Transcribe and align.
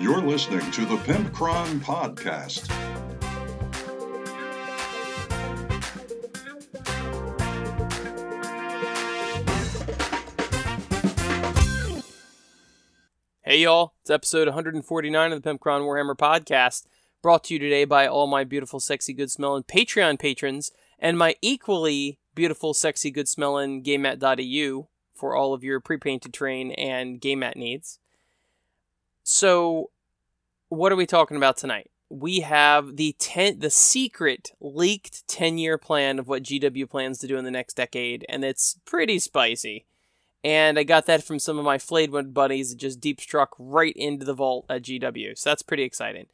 You're 0.00 0.20
listening 0.20 0.70
to 0.70 0.84
the 0.84 0.94
Pimpcron 0.98 1.80
Podcast. 1.80 2.68
Hey 13.42 13.62
y'all, 13.62 13.94
it's 14.02 14.10
episode 14.10 14.46
149 14.46 15.32
of 15.32 15.42
the 15.42 15.50
Pimpcron 15.50 15.80
Warhammer 15.80 16.16
podcast, 16.16 16.86
brought 17.20 17.42
to 17.44 17.54
you 17.54 17.58
today 17.58 17.84
by 17.84 18.06
all 18.06 18.28
my 18.28 18.44
beautiful, 18.44 18.78
sexy, 18.78 19.12
good 19.12 19.32
smelling 19.32 19.64
Patreon 19.64 20.20
patrons 20.20 20.70
and 21.00 21.18
my 21.18 21.34
equally 21.42 22.20
beautiful, 22.36 22.72
sexy, 22.72 23.10
good 23.10 23.28
smelling 23.28 23.82
GameMat.eu 23.82 24.84
for 25.12 25.34
all 25.34 25.52
of 25.52 25.64
your 25.64 25.80
pre-painted 25.80 26.32
terrain 26.32 26.70
and 26.70 27.20
game 27.20 27.40
mat 27.40 27.56
needs. 27.56 27.98
So, 29.30 29.90
what 30.70 30.90
are 30.90 30.96
we 30.96 31.04
talking 31.04 31.36
about 31.36 31.58
tonight? 31.58 31.90
We 32.08 32.40
have 32.40 32.96
the 32.96 33.14
ten, 33.18 33.58
the 33.58 33.68
secret 33.68 34.52
leaked 34.58 35.28
10-year 35.28 35.76
plan 35.76 36.18
of 36.18 36.28
what 36.28 36.44
GW 36.44 36.88
plans 36.88 37.18
to 37.18 37.26
do 37.26 37.36
in 37.36 37.44
the 37.44 37.50
next 37.50 37.74
decade, 37.74 38.24
and 38.30 38.42
it's 38.42 38.78
pretty 38.86 39.18
spicy. 39.18 39.84
And 40.42 40.78
I 40.78 40.82
got 40.82 41.04
that 41.04 41.22
from 41.22 41.38
some 41.38 41.58
of 41.58 41.66
my 41.66 41.76
flayed 41.76 42.10
one 42.10 42.30
buddies 42.30 42.70
that 42.70 42.78
just 42.78 43.00
deep 43.00 43.20
struck 43.20 43.54
right 43.58 43.92
into 43.96 44.24
the 44.24 44.32
vault 44.32 44.64
at 44.70 44.80
GW. 44.80 45.36
So 45.36 45.50
that's 45.50 45.60
pretty 45.60 45.82
exciting. 45.82 46.28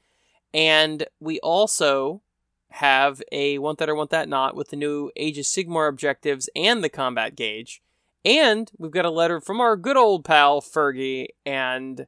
And 0.53 1.05
we 1.19 1.41
also 1.41 2.23
have 2.71 3.21
a 3.33 3.59
Want 3.59 3.79
That 3.81 3.89
or 3.89 3.97
Want 3.97 4.11
That 4.11 4.29
Not 4.29 4.55
with 4.55 4.69
the 4.69 4.77
new 4.77 5.11
Age 5.17 5.37
of 5.37 5.47
Sigmar 5.47 5.89
objectives 5.89 6.49
and 6.55 6.85
the 6.85 6.89
combat 6.89 7.35
gauge. 7.35 7.83
And 8.25 8.71
we've 8.79 8.93
got 8.93 9.05
a 9.05 9.11
letter 9.11 9.41
from 9.41 9.61
our 9.61 9.77
good 9.77 9.97
old 9.97 10.25
pal 10.25 10.61
Fergie, 10.61 11.27
and 11.45 12.07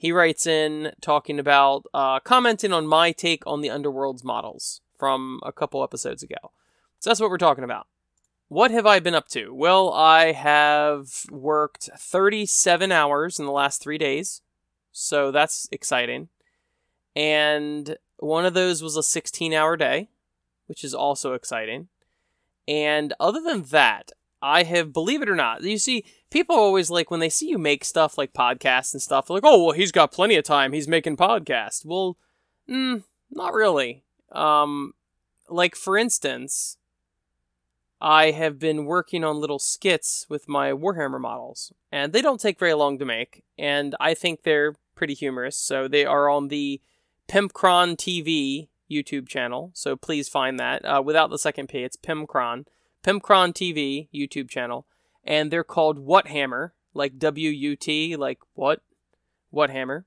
he 0.00 0.12
writes 0.12 0.46
in 0.46 0.92
talking 1.02 1.38
about 1.38 1.84
uh, 1.92 2.20
commenting 2.20 2.72
on 2.72 2.86
my 2.86 3.12
take 3.12 3.46
on 3.46 3.60
the 3.60 3.68
Underworld's 3.68 4.24
models 4.24 4.80
from 4.98 5.40
a 5.42 5.52
couple 5.52 5.84
episodes 5.84 6.22
ago. 6.22 6.36
So 7.00 7.10
that's 7.10 7.20
what 7.20 7.28
we're 7.28 7.36
talking 7.36 7.64
about. 7.64 7.86
What 8.48 8.70
have 8.70 8.86
I 8.86 8.98
been 9.00 9.14
up 9.14 9.28
to? 9.28 9.52
Well, 9.52 9.92
I 9.92 10.32
have 10.32 11.26
worked 11.30 11.90
37 11.98 12.90
hours 12.90 13.38
in 13.38 13.44
the 13.44 13.52
last 13.52 13.82
three 13.82 13.98
days, 13.98 14.40
so 14.90 15.30
that's 15.30 15.68
exciting. 15.70 16.30
And 17.14 17.98
one 18.16 18.46
of 18.46 18.54
those 18.54 18.82
was 18.82 18.96
a 18.96 19.02
16 19.02 19.52
hour 19.52 19.76
day, 19.76 20.08
which 20.64 20.82
is 20.82 20.94
also 20.94 21.34
exciting. 21.34 21.88
And 22.66 23.12
other 23.20 23.42
than 23.42 23.64
that, 23.64 24.12
I 24.40 24.62
have, 24.62 24.94
believe 24.94 25.20
it 25.20 25.28
or 25.28 25.36
not, 25.36 25.62
you 25.62 25.76
see, 25.76 26.06
people 26.30 26.56
always 26.56 26.90
like 26.90 27.10
when 27.10 27.20
they 27.20 27.28
see 27.28 27.48
you 27.48 27.58
make 27.58 27.84
stuff 27.84 28.16
like 28.16 28.32
podcasts 28.32 28.92
and 28.92 29.02
stuff, 29.02 29.30
like, 29.30 29.42
oh, 29.44 29.64
well, 29.64 29.74
he's 29.74 29.92
got 29.92 30.12
plenty 30.12 30.36
of 30.36 30.44
time. 30.44 30.72
He's 30.72 30.88
making 30.88 31.16
podcasts. 31.16 31.84
Well, 31.84 32.16
mm, 32.68 33.02
not 33.30 33.52
really. 33.52 34.04
Um, 34.32 34.94
like, 35.48 35.74
for 35.76 35.96
instance, 35.96 36.78
I 38.00 38.30
have 38.30 38.58
been 38.58 38.86
working 38.86 39.24
on 39.24 39.40
little 39.40 39.58
skits 39.58 40.26
with 40.28 40.48
my 40.48 40.72
Warhammer 40.72 41.20
models, 41.20 41.72
and 41.92 42.12
they 42.12 42.22
don't 42.22 42.40
take 42.40 42.58
very 42.58 42.74
long 42.74 42.98
to 42.98 43.04
make, 43.04 43.44
and 43.58 43.94
I 44.00 44.14
think 44.14 44.42
they're 44.42 44.74
pretty 44.94 45.14
humorous. 45.14 45.56
So 45.56 45.86
they 45.86 46.06
are 46.06 46.28
on 46.28 46.48
the 46.48 46.80
Pimpcron 47.28 47.96
TV 47.96 48.68
YouTube 48.90 49.28
channel, 49.28 49.70
so 49.74 49.96
please 49.96 50.28
find 50.28 50.58
that. 50.58 50.84
Uh, 50.84 51.02
without 51.04 51.30
the 51.30 51.38
second 51.38 51.68
P, 51.68 51.84
it's 51.84 51.96
Pimpcron. 51.96 52.66
Pimpcron 53.04 53.52
TV 53.52 54.08
YouTube 54.14 54.48
channel, 54.48 54.86
and 55.24 55.50
they're 55.50 55.64
called 55.64 55.98
What 55.98 56.28
Hammer, 56.28 56.74
like 56.94 57.18
W 57.18 57.50
U 57.50 57.76
T, 57.76 58.16
like 58.16 58.38
what? 58.54 58.80
What 59.50 59.70
Hammer. 59.70 60.06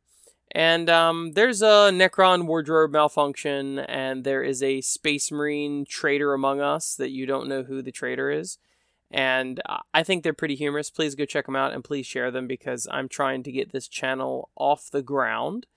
And 0.55 0.87
um, 0.89 1.31
there's 1.33 1.63
a 1.63 1.89
Necron 1.91 2.45
wardrobe 2.45 2.91
malfunction, 2.91 3.79
and 3.79 4.23
there 4.23 4.43
is 4.43 4.61
a 4.61 4.81
Space 4.81 5.31
Marine 5.31 5.83
traitor 5.83 6.33
among 6.33 6.61
us 6.61 6.95
that 6.95 7.09
you 7.09 7.25
don't 7.25 7.49
know 7.49 7.63
who 7.63 7.81
the 7.81 7.91
traitor 7.91 8.29
is. 8.29 8.59
And 9.09 9.61
I 9.93 10.03
think 10.03 10.23
they're 10.23 10.33
pretty 10.33 10.55
humorous. 10.55 10.89
Please 10.89 11.15
go 11.15 11.25
check 11.25 11.45
them 11.45 11.55
out 11.55 11.73
and 11.73 11.83
please 11.83 12.05
share 12.05 12.31
them 12.31 12.47
because 12.47 12.87
I'm 12.91 13.07
trying 13.07 13.43
to 13.43 13.51
get 13.51 13.71
this 13.71 13.87
channel 13.87 14.49
off 14.55 14.89
the 14.91 15.03
ground. 15.03 15.67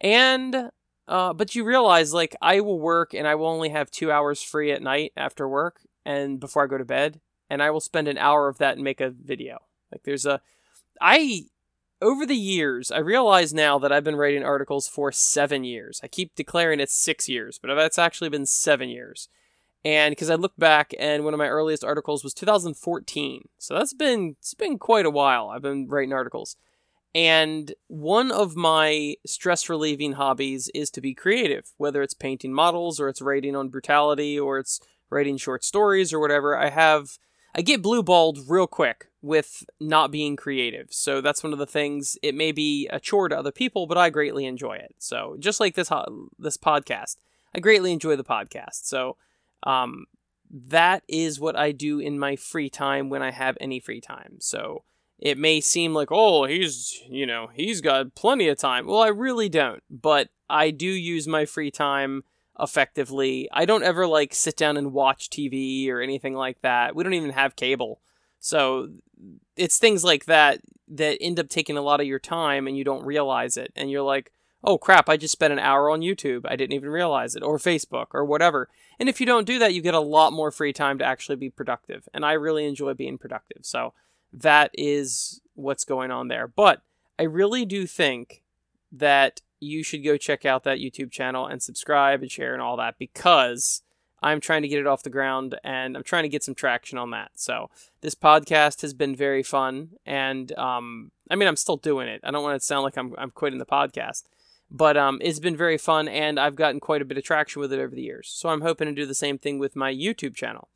And, 0.00 0.70
uh, 1.06 1.32
but 1.32 1.54
you 1.54 1.64
realize, 1.64 2.12
like, 2.12 2.36
I 2.42 2.60
will 2.60 2.78
work 2.78 3.14
and 3.14 3.26
I 3.26 3.34
will 3.36 3.46
only 3.46 3.70
have 3.70 3.90
two 3.90 4.12
hours 4.12 4.42
free 4.42 4.70
at 4.70 4.82
night 4.82 5.12
after 5.16 5.48
work 5.48 5.80
and 6.04 6.38
before 6.38 6.64
I 6.64 6.66
go 6.66 6.78
to 6.78 6.84
bed, 6.84 7.20
and 7.50 7.62
I 7.62 7.70
will 7.70 7.80
spend 7.80 8.08
an 8.08 8.18
hour 8.18 8.48
of 8.48 8.58
that 8.58 8.74
and 8.74 8.84
make 8.84 9.00
a 9.00 9.10
video. 9.10 9.58
Like, 9.90 10.02
there's 10.04 10.26
a, 10.26 10.40
I 11.00 11.44
over 12.00 12.24
the 12.24 12.36
years, 12.36 12.90
I 12.90 12.98
realize 12.98 13.52
now 13.52 13.78
that 13.78 13.90
I've 13.90 14.04
been 14.04 14.16
writing 14.16 14.44
articles 14.44 14.86
for 14.86 15.10
seven 15.10 15.64
years. 15.64 16.00
I 16.02 16.08
keep 16.08 16.34
declaring 16.34 16.80
it's 16.80 16.96
six 16.96 17.28
years, 17.28 17.58
but 17.58 17.74
that's 17.74 17.98
actually 17.98 18.30
been 18.30 18.46
seven 18.46 18.88
years. 18.88 19.28
And 19.84 20.12
because 20.12 20.30
I 20.30 20.34
look 20.34 20.56
back, 20.56 20.92
and 20.98 21.24
one 21.24 21.34
of 21.34 21.38
my 21.38 21.48
earliest 21.48 21.84
articles 21.84 22.22
was 22.22 22.34
2014, 22.34 23.48
so 23.58 23.74
that's 23.74 23.94
been 23.94 24.36
it's 24.38 24.54
been 24.54 24.78
quite 24.78 25.06
a 25.06 25.10
while. 25.10 25.48
I've 25.48 25.62
been 25.62 25.88
writing 25.88 26.12
articles, 26.12 26.56
and 27.14 27.72
one 27.86 28.30
of 28.30 28.56
my 28.56 29.14
stress 29.26 29.68
relieving 29.68 30.12
hobbies 30.12 30.68
is 30.74 30.90
to 30.90 31.00
be 31.00 31.14
creative, 31.14 31.72
whether 31.76 32.02
it's 32.02 32.14
painting 32.14 32.52
models 32.52 33.00
or 33.00 33.08
it's 33.08 33.22
writing 33.22 33.54
on 33.54 33.68
brutality 33.68 34.38
or 34.38 34.58
it's 34.58 34.80
writing 35.10 35.36
short 35.36 35.64
stories 35.64 36.12
or 36.12 36.18
whatever. 36.18 36.56
I 36.56 36.70
have 36.70 37.18
I 37.58 37.60
get 37.60 37.82
blue 37.82 38.04
balled 38.04 38.38
real 38.46 38.68
quick 38.68 39.08
with 39.20 39.64
not 39.80 40.12
being 40.12 40.36
creative. 40.36 40.86
So 40.92 41.20
that's 41.20 41.42
one 41.42 41.52
of 41.52 41.58
the 41.58 41.66
things. 41.66 42.16
It 42.22 42.36
may 42.36 42.52
be 42.52 42.86
a 42.86 43.00
chore 43.00 43.28
to 43.28 43.36
other 43.36 43.50
people, 43.50 43.88
but 43.88 43.98
I 43.98 44.10
greatly 44.10 44.46
enjoy 44.46 44.74
it. 44.74 44.94
So 44.98 45.36
just 45.40 45.58
like 45.58 45.74
this 45.74 45.90
this 46.38 46.56
podcast, 46.56 47.16
I 47.52 47.58
greatly 47.58 47.92
enjoy 47.92 48.14
the 48.14 48.22
podcast. 48.22 48.84
So 48.84 49.16
um, 49.64 50.06
that 50.48 51.02
is 51.08 51.40
what 51.40 51.56
I 51.56 51.72
do 51.72 51.98
in 51.98 52.16
my 52.16 52.36
free 52.36 52.70
time 52.70 53.10
when 53.10 53.22
I 53.22 53.32
have 53.32 53.58
any 53.60 53.80
free 53.80 54.00
time. 54.00 54.36
So 54.38 54.84
it 55.18 55.36
may 55.36 55.60
seem 55.60 55.92
like, 55.92 56.12
oh, 56.12 56.44
he's, 56.44 57.02
you 57.10 57.26
know, 57.26 57.48
he's 57.52 57.80
got 57.80 58.14
plenty 58.14 58.46
of 58.46 58.56
time. 58.56 58.86
Well, 58.86 59.00
I 59.00 59.08
really 59.08 59.48
don't, 59.48 59.82
but 59.90 60.28
I 60.48 60.70
do 60.70 60.86
use 60.86 61.26
my 61.26 61.44
free 61.44 61.72
time 61.72 62.22
effectively. 62.60 63.48
I 63.52 63.64
don't 63.64 63.82
ever 63.82 64.06
like 64.06 64.34
sit 64.34 64.56
down 64.56 64.76
and 64.76 64.92
watch 64.92 65.30
TV 65.30 65.88
or 65.88 66.00
anything 66.00 66.34
like 66.34 66.60
that. 66.62 66.94
We 66.94 67.04
don't 67.04 67.14
even 67.14 67.30
have 67.30 67.56
cable. 67.56 68.00
So 68.40 68.90
it's 69.56 69.78
things 69.78 70.04
like 70.04 70.26
that 70.26 70.60
that 70.88 71.18
end 71.20 71.38
up 71.38 71.48
taking 71.48 71.76
a 71.76 71.82
lot 71.82 72.00
of 72.00 72.06
your 72.06 72.18
time 72.18 72.66
and 72.66 72.76
you 72.76 72.84
don't 72.84 73.04
realize 73.04 73.56
it. 73.56 73.72
And 73.76 73.90
you're 73.90 74.02
like, 74.02 74.32
oh 74.64 74.78
crap, 74.78 75.08
I 75.08 75.16
just 75.16 75.32
spent 75.32 75.52
an 75.52 75.58
hour 75.58 75.90
on 75.90 76.00
YouTube. 76.00 76.42
I 76.46 76.56
didn't 76.56 76.74
even 76.74 76.90
realize 76.90 77.36
it. 77.36 77.42
Or 77.42 77.58
Facebook 77.58 78.06
or 78.12 78.24
whatever. 78.24 78.68
And 78.98 79.08
if 79.08 79.20
you 79.20 79.26
don't 79.26 79.46
do 79.46 79.58
that, 79.58 79.74
you 79.74 79.82
get 79.82 79.94
a 79.94 80.00
lot 80.00 80.32
more 80.32 80.50
free 80.50 80.72
time 80.72 80.98
to 80.98 81.04
actually 81.04 81.36
be 81.36 81.50
productive. 81.50 82.08
And 82.12 82.24
I 82.24 82.32
really 82.32 82.66
enjoy 82.66 82.94
being 82.94 83.18
productive. 83.18 83.64
So 83.64 83.92
that 84.32 84.70
is 84.74 85.40
what's 85.54 85.84
going 85.84 86.10
on 86.10 86.28
there. 86.28 86.48
But 86.48 86.82
I 87.18 87.24
really 87.24 87.64
do 87.64 87.86
think 87.86 88.42
that 88.92 89.42
you 89.60 89.82
should 89.82 90.04
go 90.04 90.16
check 90.16 90.44
out 90.44 90.64
that 90.64 90.78
YouTube 90.78 91.10
channel 91.10 91.46
and 91.46 91.62
subscribe 91.62 92.22
and 92.22 92.30
share 92.30 92.52
and 92.52 92.62
all 92.62 92.76
that 92.76 92.98
because 92.98 93.82
I'm 94.22 94.40
trying 94.40 94.62
to 94.62 94.68
get 94.68 94.80
it 94.80 94.86
off 94.86 95.02
the 95.02 95.10
ground 95.10 95.58
and 95.62 95.96
I'm 95.96 96.02
trying 96.02 96.24
to 96.24 96.28
get 96.28 96.42
some 96.42 96.54
traction 96.54 96.98
on 96.98 97.10
that. 97.10 97.32
So 97.34 97.70
this 98.00 98.14
podcast 98.14 98.82
has 98.82 98.94
been 98.94 99.14
very 99.14 99.42
fun, 99.42 99.90
and 100.04 100.56
um, 100.58 101.12
I 101.30 101.36
mean 101.36 101.48
I'm 101.48 101.56
still 101.56 101.76
doing 101.76 102.08
it. 102.08 102.20
I 102.24 102.30
don't 102.30 102.42
want 102.42 102.56
it 102.56 102.60
to 102.60 102.64
sound 102.64 102.84
like 102.84 102.96
I'm 102.96 103.14
I'm 103.18 103.30
quitting 103.30 103.58
the 103.58 103.66
podcast, 103.66 104.24
but 104.70 104.96
um, 104.96 105.18
it's 105.22 105.40
been 105.40 105.56
very 105.56 105.78
fun, 105.78 106.08
and 106.08 106.38
I've 106.38 106.56
gotten 106.56 106.80
quite 106.80 107.02
a 107.02 107.04
bit 107.04 107.18
of 107.18 107.24
traction 107.24 107.60
with 107.60 107.72
it 107.72 107.80
over 107.80 107.94
the 107.94 108.02
years. 108.02 108.28
So 108.28 108.48
I'm 108.48 108.62
hoping 108.62 108.88
to 108.88 108.94
do 108.94 109.06
the 109.06 109.14
same 109.14 109.38
thing 109.38 109.58
with 109.58 109.76
my 109.76 109.92
YouTube 109.92 110.34
channel. 110.34 110.68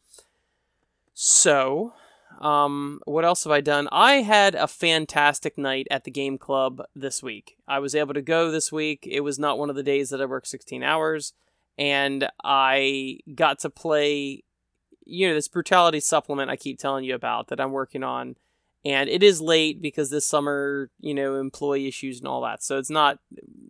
So 1.14 1.92
um, 2.42 3.00
what 3.04 3.24
else 3.24 3.44
have 3.44 3.52
I 3.52 3.60
done? 3.60 3.88
I 3.92 4.14
had 4.16 4.56
a 4.56 4.66
fantastic 4.66 5.56
night 5.56 5.86
at 5.92 6.02
the 6.02 6.10
game 6.10 6.38
club 6.38 6.82
this 6.94 7.22
week. 7.22 7.56
I 7.68 7.78
was 7.78 7.94
able 7.94 8.14
to 8.14 8.20
go 8.20 8.50
this 8.50 8.72
week. 8.72 9.06
It 9.08 9.20
was 9.20 9.38
not 9.38 9.58
one 9.58 9.70
of 9.70 9.76
the 9.76 9.82
days 9.84 10.10
that 10.10 10.20
I 10.20 10.26
worked 10.26 10.48
16 10.48 10.82
hours, 10.82 11.34
and 11.78 12.28
I 12.42 13.20
got 13.32 13.60
to 13.60 13.70
play, 13.70 14.42
you 15.06 15.28
know, 15.28 15.34
this 15.34 15.46
brutality 15.46 16.00
supplement 16.00 16.50
I 16.50 16.56
keep 16.56 16.80
telling 16.80 17.04
you 17.04 17.14
about 17.14 17.46
that 17.48 17.60
I'm 17.60 17.70
working 17.70 18.02
on. 18.02 18.34
And 18.84 19.08
it 19.08 19.22
is 19.22 19.40
late 19.40 19.80
because 19.80 20.10
this 20.10 20.26
summer, 20.26 20.90
you 20.98 21.14
know, 21.14 21.36
employee 21.36 21.86
issues 21.86 22.18
and 22.18 22.26
all 22.26 22.42
that. 22.42 22.64
So 22.64 22.78
it's 22.78 22.90
not, 22.90 23.20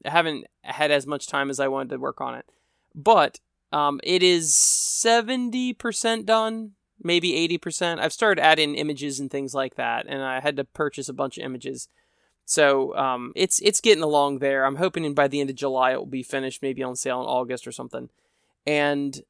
I 0.06 0.08
haven't 0.08 0.46
had 0.64 0.91
as 0.91 1.06
much 1.06 1.26
time 1.26 1.50
as 1.50 1.61
I 1.61 1.69
wanted 1.69 1.91
to 1.91 1.99
work 1.99 2.23
on 2.23 2.35
it. 2.35 2.46
But 2.94 3.38
um, 3.70 4.00
it 4.02 4.23
is 4.23 4.52
70% 4.55 6.25
done 6.25 6.73
maybe 7.02 7.32
80%. 7.58 7.99
I've 7.99 8.12
started 8.12 8.43
adding 8.43 8.75
images 8.75 9.20
and 9.20 9.31
things 9.31 9.54
like 9.54 9.75
that, 9.76 10.06
and 10.08 10.22
I 10.22 10.40
had 10.40 10.56
to 10.56 10.64
purchase 10.64 11.08
a 11.08 11.14
bunch 11.14 11.38
of 11.38 11.44
images. 11.44 11.88
So 12.44 12.96
um, 12.96 13.32
it's 13.37 13.60
it's 13.60 13.81
getting 13.81 14.02
along 14.02 14.38
there. 14.38 14.64
I'm 14.64 14.76
hoping 14.76 15.14
by 15.14 15.28
the 15.28 15.40
end 15.40 15.50
of 15.50 15.56
July 15.56 15.93
it 15.93 15.99
will 15.99 16.06
be 16.06 16.22
finished, 16.22 16.62
maybe 16.62 16.82
on 16.82 16.96
sale 16.96 17.20
in 17.20 17.26
August 17.26 17.66
or 17.66 17.72
something. 17.72 18.10
And 18.66 19.22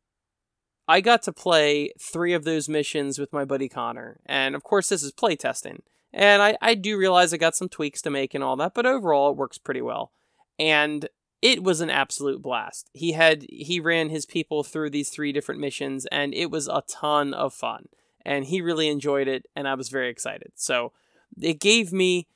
I 0.88 1.00
got 1.00 1.22
to 1.22 1.32
play 1.32 1.92
three 1.98 2.32
of 2.32 2.44
those 2.44 2.68
missions 2.68 3.18
with 3.18 3.32
my 3.32 3.44
buddy 3.44 3.68
Connor. 3.68 4.20
And 4.26 4.54
of 4.54 4.62
course, 4.62 4.88
this 4.88 5.02
is 5.02 5.12
playtesting. 5.12 5.80
And 6.12 6.42
I, 6.42 6.56
I 6.60 6.74
do 6.74 6.98
realize 6.98 7.32
I 7.32 7.38
got 7.38 7.54
some 7.54 7.68
tweaks 7.68 8.02
to 8.02 8.10
make 8.10 8.34
and 8.34 8.44
all 8.44 8.56
that, 8.56 8.74
but 8.74 8.86
overall 8.86 9.30
it 9.30 9.36
works 9.36 9.58
pretty 9.58 9.80
well. 9.82 10.12
and 10.58 11.08
it 11.42 11.64
was 11.64 11.80
an 11.80 11.90
absolute 11.90 12.40
blast. 12.40 12.88
He 12.94 13.12
had 13.12 13.44
he 13.50 13.80
ran 13.80 14.08
his 14.08 14.24
people 14.24 14.62
through 14.62 14.90
these 14.90 15.10
three 15.10 15.32
different 15.32 15.60
missions 15.60 16.06
and 16.06 16.32
it 16.32 16.50
was 16.50 16.68
a 16.68 16.84
ton 16.88 17.34
of 17.34 17.52
fun. 17.52 17.88
And 18.24 18.44
he 18.44 18.60
really 18.60 18.88
enjoyed 18.88 19.26
it 19.26 19.46
and 19.56 19.66
I 19.66 19.74
was 19.74 19.88
very 19.88 20.08
excited. 20.08 20.52
So 20.54 20.92
it 21.40 21.60
gave 21.60 21.92
me 21.92 22.28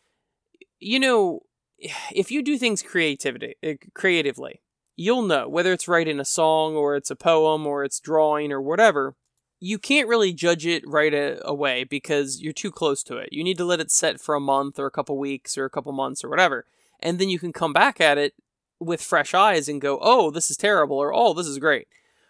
you 0.80 0.98
know 0.98 1.42
if 2.12 2.30
you 2.32 2.42
do 2.42 2.58
things 2.58 2.82
creativity 2.82 3.54
uh, 3.64 3.74
creatively, 3.94 4.60
you'll 4.96 5.22
know 5.22 5.48
whether 5.48 5.72
it's 5.72 5.88
writing 5.88 6.18
a 6.18 6.24
song 6.24 6.74
or 6.74 6.96
it's 6.96 7.10
a 7.10 7.16
poem 7.16 7.64
or 7.64 7.84
it's 7.84 8.00
drawing 8.00 8.52
or 8.52 8.60
whatever. 8.60 9.14
You 9.58 9.78
can't 9.78 10.08
really 10.08 10.34
judge 10.34 10.66
it 10.66 10.82
right 10.86 11.38
away 11.42 11.84
because 11.84 12.42
you're 12.42 12.52
too 12.52 12.70
close 12.70 13.02
to 13.04 13.16
it. 13.16 13.30
You 13.32 13.42
need 13.42 13.56
to 13.56 13.64
let 13.64 13.80
it 13.80 13.90
set 13.90 14.20
for 14.20 14.34
a 14.34 14.40
month 14.40 14.78
or 14.78 14.84
a 14.84 14.90
couple 14.90 15.16
weeks 15.16 15.56
or 15.56 15.64
a 15.64 15.70
couple 15.70 15.92
months 15.92 16.22
or 16.22 16.28
whatever. 16.28 16.66
And 17.00 17.18
then 17.18 17.30
you 17.30 17.38
can 17.38 17.54
come 17.54 17.72
back 17.72 17.98
at 17.98 18.18
it 18.18 18.34
with 18.80 19.02
fresh 19.02 19.34
eyes 19.34 19.68
and 19.68 19.80
go, 19.80 19.98
oh, 20.00 20.30
this 20.30 20.50
is 20.50 20.56
terrible, 20.56 20.96
or 20.98 21.14
oh, 21.14 21.32
this 21.32 21.46
is 21.46 21.58
great. 21.58 21.88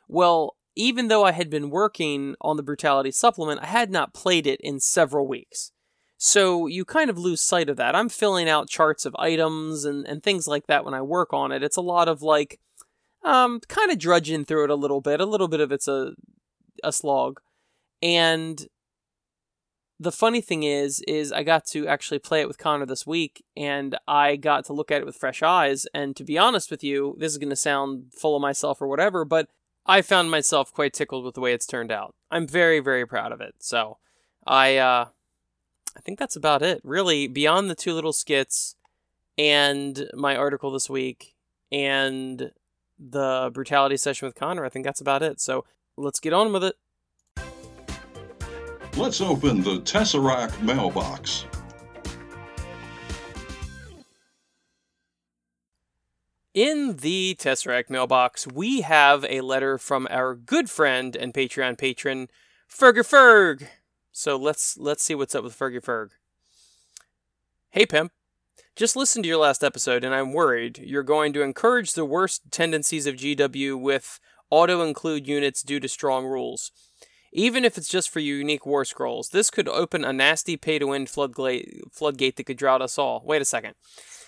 Well, 0.09 0.57
even 0.77 1.09
though 1.09 1.25
I 1.25 1.33
had 1.33 1.51
been 1.51 1.71
working 1.71 2.37
on 2.41 2.57
the 2.57 2.63
Brutality 2.63 3.11
supplement, 3.11 3.63
I 3.63 3.67
had 3.67 3.91
not 3.91 4.15
played 4.15 4.47
it 4.47 4.61
in 4.61 4.79
several 4.79 5.27
weeks. 5.27 5.73
So 6.19 6.67
you 6.67 6.85
kind 6.85 7.11
of 7.11 7.19
lose 7.19 7.41
sight 7.41 7.69
of 7.69 7.77
that. 7.77 7.95
I'm 7.95 8.09
filling 8.09 8.49
out 8.49 8.69
charts 8.69 9.05
of 9.05 9.17
items 9.19 9.85
and, 9.85 10.07
and 10.07 10.23
things 10.23 10.47
like 10.47 10.67
that 10.67 10.85
when 10.85 10.95
I 10.95 11.03
work 11.03 11.33
on 11.33 11.53
it. 11.53 11.63
It's 11.63 11.77
a 11.77 11.83
lot 11.83 12.09
of 12.09 12.23
like, 12.23 12.61
um, 13.23 13.61
kind 13.69 13.91
of 13.91 13.99
drudging 13.99 14.45
through 14.45 14.65
it 14.65 14.71
a 14.71 14.77
little 14.77 15.01
bit. 15.01 15.21
A 15.21 15.27
little 15.27 15.49
bit 15.49 15.61
of 15.61 15.73
it's 15.73 15.89
a, 15.89 16.13
a 16.83 16.93
slog. 16.93 17.41
And 18.03 18.67
the 19.99 20.13
funny 20.13 20.41
thing 20.41 20.63
is 20.63 21.01
is 21.09 21.33
I 21.33 21.43
got 21.43 21.65
to 21.67 21.87
actually 21.87 22.19
play 22.19 22.41
it 22.41 22.49
with 22.49 22.59
Connor 22.59 22.87
this 22.87 23.07
week 23.07 23.45
and 23.57 23.97
I 24.07 24.37
got 24.37 24.65
to 24.67 24.73
look 24.73 24.91
at 24.91 25.01
it 25.01 25.07
with 25.07 25.17
fresh 25.17 25.43
eyes 25.43 25.87
and 25.95 26.15
to 26.17 26.25
be 26.25 26.37
honest 26.39 26.71
with 26.71 26.85
you 26.85 27.17
this 27.19 27.33
is 27.33 27.39
going 27.39 27.51
to 27.51 27.57
sound 27.57 28.13
full 28.13 28.37
of 28.37 28.43
myself 28.43 28.83
or 28.83 28.89
whatever 28.89 29.25
but 29.25 29.49
I 29.87 30.03
found 30.03 30.31
myself 30.31 30.73
quite 30.73 30.93
tickled 30.93 31.25
with 31.25 31.35
the 31.35 31.41
way 31.41 31.53
it's 31.53 31.67
turned 31.67 31.93
out. 31.93 32.15
I'm 32.31 32.47
very 32.47 32.81
very 32.81 33.07
proud 33.07 33.33
of 33.33 33.41
it. 33.41 33.55
So 33.59 33.99
I 34.47 34.77
uh 34.77 35.07
I 35.97 36.01
think 36.01 36.19
that's 36.19 36.37
about 36.37 36.63
it. 36.63 36.81
Really 36.85 37.27
beyond 37.27 37.71
the 37.71 37.75
two 37.75 37.95
little 37.95 38.13
skits 38.13 38.77
and 39.39 40.09
my 40.15 40.37
article 40.37 40.71
this 40.71 40.91
week 40.91 41.35
and 41.73 42.51
the 42.99 43.51
brutality 43.53 43.97
session 43.97 44.27
with 44.27 44.35
Connor, 44.35 44.65
I 44.65 44.69
think 44.69 44.85
that's 44.85 45.01
about 45.01 45.23
it. 45.23 45.41
So 45.41 45.65
let's 45.97 46.21
get 46.21 46.33
on 46.33 46.53
with 46.53 46.65
it. 46.65 46.77
Let's 48.97 49.21
open 49.21 49.63
the 49.63 49.81
Tesseract 49.81 50.63
mailbox. 50.63 51.45
In 56.55 56.97
the 56.97 57.37
Tesseract 57.39 57.91
mailbox, 57.91 58.47
we 58.47 58.81
have 58.81 59.27
a 59.29 59.43
letter 59.43 59.77
from 59.77 60.09
our 60.11 60.35
good 60.35 60.71
friend 60.71 61.15
and 61.15 61.35
Patreon 61.35 61.77
patron, 61.77 62.29
Fergie 62.67 63.07
Ferg. 63.07 63.67
So 64.13 64.35
let's 64.39 64.79
let's 64.79 65.03
see 65.03 65.15
what's 65.15 65.35
up 65.35 65.45
with 65.45 65.59
Fergie 65.59 65.85
Ferg. 65.85 66.13
Hey 67.69 67.85
Pimp, 67.85 68.13
just 68.75 68.97
listened 68.97 69.25
to 69.25 69.29
your 69.29 69.37
last 69.37 69.63
episode 69.63 70.05
and 70.05 70.15
I'm 70.15 70.33
worried 70.33 70.79
you're 70.79 71.03
going 71.03 71.35
to 71.35 71.43
encourage 71.43 71.93
the 71.93 72.07
worst 72.07 72.51
tendencies 72.51 73.07
of 73.07 73.17
GW 73.17 73.79
with 73.79 74.19
auto 74.49 74.81
include 74.81 75.29
units 75.29 75.63
due 75.63 75.81
to 75.81 75.89
strong 75.89 76.25
rules. 76.25 76.73
Even 77.37 77.67
if 77.67 77.77
it's 77.77 77.91
just 77.91 78.09
for 78.09 78.19
your 78.19 78.39
unique 78.39 78.65
war 78.65 78.83
scrolls, 78.87 79.29
this 79.29 79.51
could 79.51 79.69
open 79.69 80.07
a 80.07 80.13
nasty 80.13 80.57
pay 80.57 80.79
to 80.79 80.87
win 80.87 81.05
floodgate, 81.07 82.37
that 82.37 82.47
could 82.47 82.57
drought 82.57 82.81
us 82.81 82.97
all. 82.97 83.23
Wait 83.27 83.43
a 83.43 83.45
second. 83.45 83.75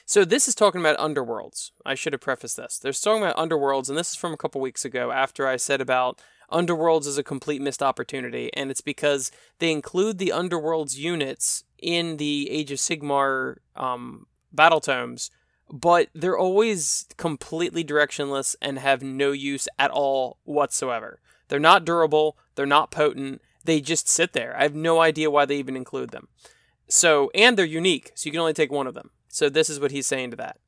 So 0.04 0.26
this 0.26 0.46
is 0.46 0.54
talking 0.54 0.82
about 0.82 0.98
underworlds. 0.98 1.70
I 1.86 1.94
should 1.94 2.12
have 2.12 2.20
prefaced 2.20 2.58
this. 2.58 2.78
They're 2.78 2.92
talking 2.92 3.22
about 3.22 3.38
underworlds, 3.38 3.88
and 3.88 3.96
this 3.96 4.10
is 4.10 4.16
from 4.16 4.34
a 4.34 4.36
couple 4.36 4.60
weeks 4.60 4.84
ago 4.84 5.10
after 5.10 5.46
I 5.46 5.56
said 5.56 5.80
about 5.80 6.20
underworlds 6.52 7.06
is 7.06 7.16
a 7.16 7.22
complete 7.22 7.62
missed 7.62 7.82
opportunity, 7.82 8.50
and 8.52 8.70
it's 8.70 8.82
because 8.82 9.32
they 9.58 9.72
include 9.72 10.18
the 10.18 10.32
underworlds 10.34 10.98
units 10.98 11.64
in 11.78 12.18
the 12.18 12.50
Age 12.50 12.70
of 12.70 12.78
Sigmar 12.78 13.56
um, 13.74 14.26
battle 14.52 14.80
tomes, 14.80 15.30
but 15.72 16.08
they're 16.14 16.36
always 16.36 17.06
completely 17.16 17.82
directionless 17.82 18.54
and 18.60 18.78
have 18.78 19.02
no 19.02 19.32
use 19.32 19.66
at 19.78 19.90
all 19.90 20.36
whatsoever. 20.44 21.20
They're 21.48 21.58
not 21.58 21.84
durable, 21.84 22.36
they're 22.54 22.66
not 22.66 22.90
potent, 22.90 23.42
they 23.64 23.80
just 23.80 24.08
sit 24.08 24.32
there. 24.32 24.56
I 24.56 24.62
have 24.62 24.74
no 24.74 25.00
idea 25.00 25.30
why 25.30 25.44
they 25.44 25.56
even 25.56 25.76
include 25.76 26.10
them. 26.10 26.28
So, 26.88 27.30
and 27.34 27.56
they're 27.56 27.66
unique, 27.66 28.12
so 28.14 28.26
you 28.26 28.32
can 28.32 28.40
only 28.40 28.54
take 28.54 28.72
one 28.72 28.86
of 28.86 28.94
them. 28.94 29.10
So, 29.28 29.48
this 29.48 29.68
is 29.68 29.78
what 29.78 29.90
he's 29.90 30.06
saying 30.06 30.30
to 30.30 30.36
that. 30.36 30.58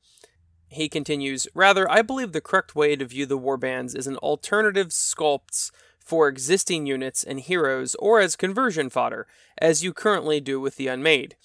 He 0.67 0.87
continues 0.87 1.47
Rather, 1.53 1.89
I 1.89 2.01
believe 2.01 2.31
the 2.31 2.41
correct 2.41 2.75
way 2.75 2.95
to 2.95 3.05
view 3.05 3.25
the 3.25 3.39
warbands 3.39 3.95
is 3.95 4.07
an 4.07 4.17
alternative 4.17 4.89
sculpts 4.89 5.71
for 5.99 6.27
existing 6.27 6.85
units 6.85 7.23
and 7.23 7.39
heroes 7.39 7.95
or 7.95 8.19
as 8.19 8.35
conversion 8.35 8.89
fodder, 8.89 9.27
as 9.57 9.83
you 9.83 9.93
currently 9.93 10.39
do 10.39 10.59
with 10.59 10.75
the 10.75 10.87
Unmade. 10.87 11.35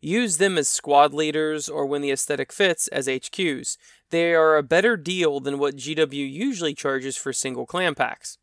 Use 0.00 0.36
them 0.36 0.58
as 0.58 0.68
squad 0.68 1.12
leaders 1.12 1.68
or 1.68 1.86
when 1.86 2.02
the 2.02 2.10
aesthetic 2.10 2.52
fits 2.52 2.86
as 2.88 3.08
HQs. 3.08 3.76
They 4.10 4.34
are 4.34 4.56
a 4.56 4.62
better 4.62 4.96
deal 4.96 5.40
than 5.40 5.58
what 5.58 5.76
GW 5.76 6.30
usually 6.30 6.74
charges 6.74 7.16
for 7.16 7.32
single 7.32 7.66
clam 7.66 7.94
packs. 7.94 8.38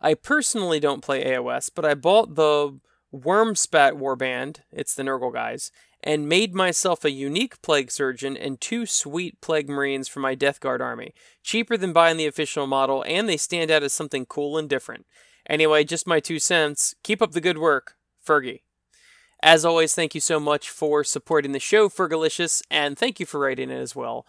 I 0.00 0.14
personally 0.14 0.80
don't 0.80 1.02
play 1.02 1.24
AOS, 1.24 1.70
but 1.74 1.84
I 1.84 1.94
bought 1.94 2.34
the 2.34 2.78
Wurmspat 3.14 3.92
Warband, 3.92 4.58
it's 4.70 4.94
the 4.94 5.02
Nurgle 5.02 5.32
guys, 5.32 5.70
and 6.02 6.28
made 6.28 6.54
myself 6.54 7.04
a 7.04 7.10
unique 7.10 7.60
Plague 7.62 7.90
Surgeon 7.90 8.36
and 8.36 8.60
two 8.60 8.86
sweet 8.86 9.40
Plague 9.40 9.68
Marines 9.68 10.08
for 10.08 10.20
my 10.20 10.34
Death 10.34 10.60
Guard 10.60 10.82
army. 10.82 11.14
Cheaper 11.42 11.76
than 11.76 11.92
buying 11.92 12.16
the 12.16 12.26
official 12.26 12.66
model, 12.66 13.04
and 13.06 13.28
they 13.28 13.36
stand 13.36 13.70
out 13.70 13.82
as 13.82 13.92
something 13.92 14.26
cool 14.26 14.58
and 14.58 14.68
different. 14.68 15.06
Anyway, 15.48 15.84
just 15.84 16.06
my 16.06 16.20
two 16.20 16.38
cents. 16.38 16.94
Keep 17.02 17.22
up 17.22 17.32
the 17.32 17.40
good 17.40 17.58
work, 17.58 17.94
Fergie. 18.24 18.60
As 19.42 19.64
always, 19.64 19.94
thank 19.94 20.14
you 20.14 20.20
so 20.20 20.40
much 20.40 20.70
for 20.70 21.04
supporting 21.04 21.52
the 21.52 21.60
show, 21.60 21.88
Fergalicious, 21.88 22.62
and 22.70 22.98
thank 22.98 23.20
you 23.20 23.26
for 23.26 23.40
writing 23.40 23.70
it 23.70 23.78
as 23.78 23.94
well. 23.94 24.26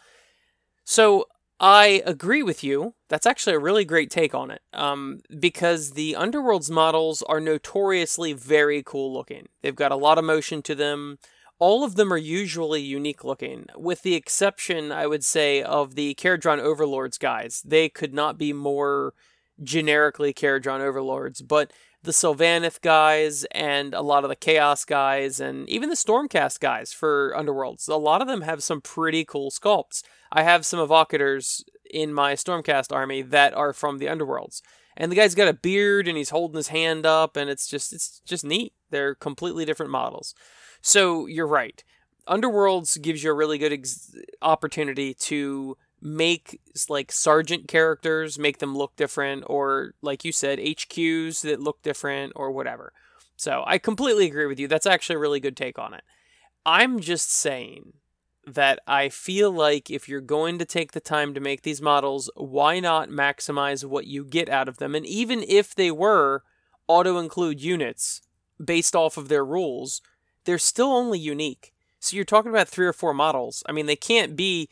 So, 0.83 1.25
I 1.59 2.03
agree 2.05 2.43
with 2.43 2.63
you. 2.63 2.93
That's 3.09 3.25
actually 3.25 3.55
a 3.55 3.59
really 3.59 3.83
great 3.83 4.11
take 4.11 4.35
on 4.35 4.51
it. 4.51 4.61
Um, 4.73 5.21
because 5.39 5.91
the 5.91 6.15
Underworlds 6.17 6.69
models 6.69 7.23
are 7.23 7.39
notoriously 7.39 8.33
very 8.33 8.83
cool 8.83 9.11
looking. 9.11 9.47
They've 9.61 9.75
got 9.75 9.91
a 9.91 9.95
lot 9.95 10.19
of 10.19 10.25
motion 10.25 10.61
to 10.63 10.75
them. 10.75 11.17
All 11.59 11.83
of 11.83 11.95
them 11.95 12.13
are 12.13 12.17
usually 12.17 12.81
unique 12.81 13.23
looking, 13.23 13.65
with 13.75 14.03
the 14.03 14.13
exception, 14.13 14.91
I 14.91 15.07
would 15.07 15.25
say, 15.25 15.63
of 15.63 15.95
the 15.95 16.13
Kharadron 16.13 16.59
Overlords 16.59 17.17
guys. 17.17 17.63
They 17.65 17.89
could 17.89 18.13
not 18.13 18.37
be 18.37 18.53
more 18.53 19.15
generically 19.61 20.33
Kharadron 20.33 20.81
Overlords, 20.81 21.41
but 21.41 21.71
the 22.03 22.11
Sylvaneth 22.11 22.81
guys 22.81 23.45
and 23.51 23.93
a 23.93 24.01
lot 24.01 24.23
of 24.23 24.29
the 24.29 24.35
Chaos 24.35 24.85
guys 24.85 25.39
and 25.39 25.67
even 25.69 25.89
the 25.89 25.95
Stormcast 25.95 26.59
guys 26.59 26.93
for 26.93 27.33
Underworlds. 27.37 27.89
A 27.89 27.95
lot 27.95 28.21
of 28.21 28.27
them 28.27 28.41
have 28.41 28.63
some 28.63 28.81
pretty 28.81 29.25
cool 29.25 29.51
sculpts. 29.51 30.03
I 30.31 30.43
have 30.43 30.65
some 30.65 30.79
evocators 30.79 31.63
in 31.89 32.13
my 32.13 32.33
Stormcast 32.33 32.93
army 32.93 33.21
that 33.21 33.53
are 33.53 33.73
from 33.73 33.97
the 33.97 34.05
Underworlds. 34.05 34.61
And 34.95 35.11
the 35.11 35.15
guy's 35.15 35.35
got 35.35 35.47
a 35.47 35.53
beard 35.53 36.07
and 36.07 36.17
he's 36.17 36.31
holding 36.31 36.57
his 36.57 36.69
hand 36.69 37.05
up 37.05 37.37
and 37.37 37.49
it's 37.49 37.67
just 37.67 37.93
it's 37.93 38.21
just 38.25 38.43
neat. 38.43 38.73
They're 38.89 39.15
completely 39.15 39.65
different 39.65 39.91
models. 39.91 40.33
So 40.81 41.25
you're 41.27 41.47
right. 41.47 41.83
Underworlds 42.27 43.01
gives 43.01 43.23
you 43.23 43.31
a 43.31 43.35
really 43.35 43.57
good 43.57 43.73
ex- 43.73 44.15
opportunity 44.41 45.13
to 45.13 45.77
make 46.01 46.61
like 46.89 47.11
sergeant 47.11 47.67
characters 47.67 48.37
make 48.37 48.59
them 48.59 48.77
look 48.77 48.95
different 48.95 49.43
or 49.47 49.93
like 50.01 50.23
you 50.23 50.31
said 50.31 50.59
HQs 50.59 51.41
that 51.41 51.59
look 51.59 51.81
different 51.81 52.33
or 52.35 52.51
whatever. 52.51 52.93
So 53.35 53.63
I 53.65 53.77
completely 53.77 54.27
agree 54.27 54.45
with 54.45 54.59
you. 54.59 54.67
That's 54.67 54.85
actually 54.85 55.15
a 55.15 55.19
really 55.19 55.39
good 55.39 55.57
take 55.57 55.79
on 55.79 55.93
it. 55.93 56.03
I'm 56.65 56.99
just 56.99 57.31
saying 57.31 57.93
that 58.45 58.79
I 58.87 59.09
feel 59.09 59.51
like 59.51 59.89
if 59.91 60.07
you're 60.07 60.21
going 60.21 60.57
to 60.59 60.65
take 60.65 60.93
the 60.93 60.99
time 60.99 61.33
to 61.33 61.39
make 61.39 61.61
these 61.63 61.81
models, 61.81 62.29
why 62.35 62.79
not 62.79 63.09
maximize 63.09 63.83
what 63.83 64.07
you 64.07 64.23
get 64.23 64.49
out 64.49 64.67
of 64.67 64.77
them? 64.77 64.95
And 64.95 65.05
even 65.05 65.43
if 65.47 65.75
they 65.75 65.91
were 65.91 66.43
auto 66.87 67.17
include 67.17 67.61
units 67.61 68.21
based 68.63 68.95
off 68.95 69.17
of 69.17 69.27
their 69.27 69.45
rules, 69.45 70.01
they're 70.45 70.57
still 70.57 70.93
only 70.93 71.19
unique. 71.19 71.73
So 71.99 72.15
you're 72.15 72.25
talking 72.25 72.51
about 72.51 72.69
three 72.69 72.85
or 72.85 72.93
four 72.93 73.13
models. 73.13 73.63
I 73.67 73.71
mean, 73.71 73.85
they 73.85 73.95
can't 73.95 74.35
be 74.35 74.69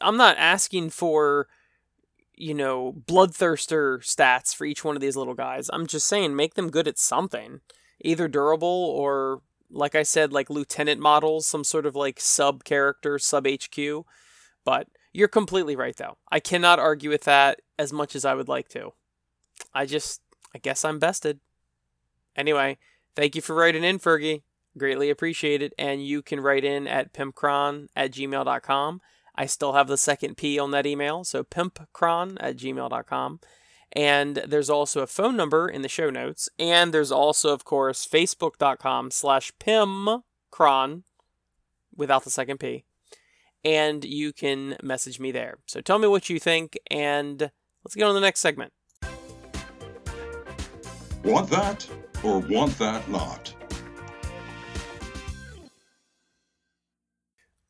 I'm 0.00 0.16
not 0.16 0.36
asking 0.38 0.90
for 0.90 1.48
you 2.34 2.54
know 2.54 2.94
bloodthirster 3.06 3.98
stats 3.98 4.54
for 4.54 4.64
each 4.64 4.84
one 4.84 4.96
of 4.96 5.02
these 5.02 5.16
little 5.16 5.34
guys. 5.34 5.68
I'm 5.72 5.86
just 5.86 6.06
saying 6.06 6.36
make 6.36 6.54
them 6.54 6.70
good 6.70 6.88
at 6.88 6.98
something, 6.98 7.60
either 8.00 8.28
durable 8.28 8.68
or 8.68 9.42
like 9.70 9.94
I 9.94 10.02
said, 10.02 10.32
like 10.32 10.48
lieutenant 10.48 11.00
models, 11.00 11.46
some 11.46 11.64
sort 11.64 11.84
of 11.84 11.94
like 11.94 12.20
sub 12.20 12.64
character, 12.64 13.18
sub 13.18 13.46
HQ. 13.46 14.06
But 14.64 14.88
you're 15.12 15.28
completely 15.28 15.76
right 15.76 15.96
though. 15.96 16.16
I 16.30 16.40
cannot 16.40 16.78
argue 16.78 17.10
with 17.10 17.24
that 17.24 17.60
as 17.78 17.92
much 17.92 18.14
as 18.16 18.24
I 18.24 18.34
would 18.34 18.48
like 18.48 18.68
to. 18.70 18.92
I 19.74 19.86
just 19.86 20.22
I 20.54 20.58
guess 20.58 20.84
I'm 20.84 20.98
bested. 20.98 21.40
Anyway, 22.36 22.78
thank 23.16 23.34
you 23.34 23.42
for 23.42 23.54
writing 23.54 23.84
in, 23.84 23.98
Fergie. 23.98 24.42
Greatly 24.76 25.10
appreciated. 25.10 25.74
And 25.78 26.06
you 26.06 26.22
can 26.22 26.40
write 26.40 26.64
in 26.64 26.86
at 26.86 27.12
pimpcron 27.12 27.88
at 27.96 28.12
gmail.com. 28.12 29.00
I 29.38 29.46
still 29.46 29.74
have 29.74 29.86
the 29.86 29.96
second 29.96 30.36
P 30.36 30.58
on 30.58 30.72
that 30.72 30.84
email, 30.84 31.22
so 31.22 31.44
pimpcron 31.44 32.38
at 32.40 32.56
gmail.com. 32.56 33.38
And 33.92 34.36
there's 34.36 34.68
also 34.68 35.00
a 35.00 35.06
phone 35.06 35.36
number 35.36 35.68
in 35.68 35.82
the 35.82 35.88
show 35.88 36.10
notes. 36.10 36.48
And 36.58 36.92
there's 36.92 37.12
also, 37.12 37.52
of 37.52 37.64
course, 37.64 38.04
facebook.com 38.04 39.12
slash 39.12 39.52
pimcron 39.60 41.04
without 41.94 42.24
the 42.24 42.30
second 42.30 42.58
P. 42.58 42.84
And 43.64 44.04
you 44.04 44.32
can 44.32 44.76
message 44.82 45.20
me 45.20 45.30
there. 45.30 45.58
So 45.66 45.80
tell 45.80 46.00
me 46.00 46.08
what 46.08 46.28
you 46.28 46.40
think, 46.40 46.76
and 46.90 47.52
let's 47.84 47.94
get 47.94 48.02
on 48.02 48.10
to 48.10 48.14
the 48.14 48.20
next 48.20 48.40
segment. 48.40 48.72
Want 51.22 51.48
that 51.50 51.88
or 52.24 52.40
want 52.40 52.76
that 52.78 53.08
not? 53.08 53.54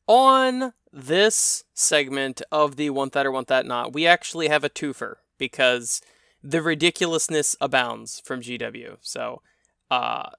On 0.07 0.73
this 0.91 1.63
segment 1.73 2.41
of 2.51 2.75
the 2.75 2.89
Want 2.89 3.13
That 3.13 3.25
or 3.25 3.31
Want 3.31 3.47
That 3.47 3.65
Not, 3.65 3.93
we 3.93 4.05
actually 4.07 4.47
have 4.47 4.63
a 4.63 4.69
twofer 4.69 5.15
because 5.37 6.01
the 6.43 6.61
ridiculousness 6.61 7.55
abounds 7.61 8.21
from 8.25 8.41
GW. 8.41 8.97
So, 9.01 9.41
uh, 9.91 10.29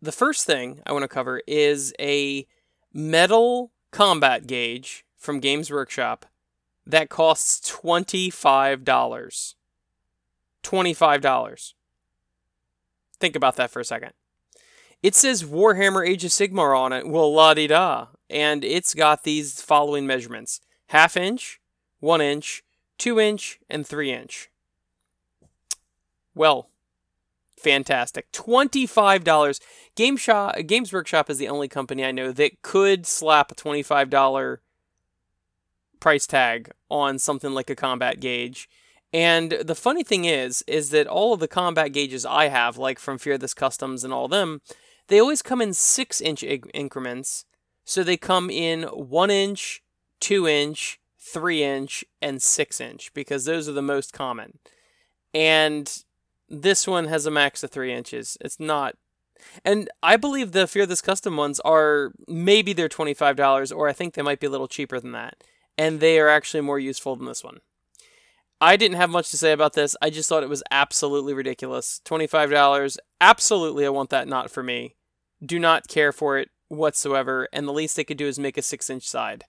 the 0.00 0.12
first 0.12 0.46
thing 0.46 0.80
I 0.84 0.92
want 0.92 1.02
to 1.02 1.08
cover 1.08 1.42
is 1.46 1.94
a 2.00 2.46
metal 2.92 3.72
combat 3.92 4.46
gauge 4.46 5.04
from 5.16 5.40
Games 5.40 5.70
Workshop 5.70 6.26
that 6.86 7.08
costs 7.08 7.70
$25. 7.70 9.54
$25. 10.62 11.72
Think 13.20 13.36
about 13.36 13.56
that 13.56 13.70
for 13.70 13.80
a 13.80 13.84
second. 13.84 14.12
It 15.02 15.14
says 15.14 15.44
Warhammer 15.44 16.06
Age 16.06 16.24
of 16.24 16.30
Sigmar 16.30 16.76
on 16.76 16.92
it. 16.92 17.08
Well, 17.08 17.32
la 17.32 17.54
di 17.54 17.66
da. 17.68 18.08
And 18.32 18.64
it's 18.64 18.94
got 18.94 19.24
these 19.24 19.60
following 19.60 20.06
measurements 20.06 20.60
half 20.88 21.16
inch, 21.16 21.60
one 22.00 22.20
inch, 22.20 22.62
two 22.98 23.20
inch, 23.20 23.60
and 23.68 23.86
three 23.86 24.10
inch. 24.10 24.50
Well, 26.34 26.70
fantastic. 27.58 28.30
$25. 28.32 29.60
Game 29.94 30.16
Shop, 30.16 30.56
Games 30.66 30.92
Workshop 30.92 31.28
is 31.28 31.38
the 31.38 31.48
only 31.48 31.68
company 31.68 32.04
I 32.04 32.12
know 32.12 32.32
that 32.32 32.62
could 32.62 33.06
slap 33.06 33.52
a 33.52 33.54
$25 33.54 34.58
price 36.00 36.26
tag 36.26 36.70
on 36.90 37.18
something 37.18 37.52
like 37.52 37.70
a 37.70 37.76
combat 37.76 38.18
gauge. 38.18 38.68
And 39.12 39.52
the 39.52 39.74
funny 39.74 40.02
thing 40.02 40.24
is, 40.24 40.64
is 40.66 40.90
that 40.90 41.06
all 41.06 41.34
of 41.34 41.40
the 41.40 41.48
combat 41.48 41.92
gauges 41.92 42.24
I 42.24 42.48
have, 42.48 42.78
like 42.78 42.98
from 42.98 43.18
Fearless 43.18 43.54
Customs 43.54 44.04
and 44.04 44.12
all 44.12 44.26
them, 44.26 44.62
they 45.08 45.20
always 45.20 45.42
come 45.42 45.60
in 45.60 45.74
six 45.74 46.20
inch 46.20 46.42
increments. 46.42 47.44
So 47.84 48.02
they 48.02 48.16
come 48.16 48.50
in 48.50 48.82
one 48.84 49.30
inch, 49.30 49.82
two 50.20 50.46
inch, 50.46 51.00
three 51.18 51.62
inch, 51.62 52.04
and 52.20 52.42
six 52.42 52.80
inch 52.80 53.12
because 53.14 53.44
those 53.44 53.68
are 53.68 53.72
the 53.72 53.82
most 53.82 54.12
common. 54.12 54.58
And 55.34 56.02
this 56.48 56.86
one 56.86 57.06
has 57.06 57.26
a 57.26 57.30
max 57.30 57.62
of 57.62 57.70
three 57.70 57.92
inches. 57.92 58.36
It's 58.40 58.60
not. 58.60 58.96
And 59.64 59.88
I 60.02 60.16
believe 60.16 60.52
the 60.52 60.66
Fearless 60.66 61.00
Custom 61.00 61.36
ones 61.36 61.58
are 61.60 62.12
maybe 62.28 62.72
they're 62.72 62.88
$25, 62.88 63.76
or 63.76 63.88
I 63.88 63.92
think 63.92 64.14
they 64.14 64.22
might 64.22 64.38
be 64.38 64.46
a 64.46 64.50
little 64.50 64.68
cheaper 64.68 65.00
than 65.00 65.12
that. 65.12 65.42
And 65.76 65.98
they 65.98 66.20
are 66.20 66.28
actually 66.28 66.60
more 66.60 66.78
useful 66.78 67.16
than 67.16 67.26
this 67.26 67.42
one. 67.42 67.58
I 68.60 68.76
didn't 68.76 68.98
have 68.98 69.10
much 69.10 69.30
to 69.30 69.36
say 69.36 69.50
about 69.50 69.72
this. 69.72 69.96
I 70.00 70.10
just 70.10 70.28
thought 70.28 70.44
it 70.44 70.48
was 70.48 70.62
absolutely 70.70 71.34
ridiculous. 71.34 72.00
$25. 72.04 72.96
Absolutely, 73.20 73.84
I 73.84 73.88
want 73.88 74.10
that 74.10 74.28
not 74.28 74.50
for 74.50 74.62
me. 74.62 74.94
Do 75.44 75.58
not 75.58 75.88
care 75.88 76.12
for 76.12 76.38
it 76.38 76.50
whatsoever. 76.72 77.48
And 77.52 77.68
the 77.68 77.72
least 77.72 77.96
they 77.96 78.04
could 78.04 78.16
do 78.16 78.26
is 78.26 78.38
make 78.38 78.56
a 78.56 78.62
six 78.62 78.90
inch 78.90 79.06
side. 79.06 79.44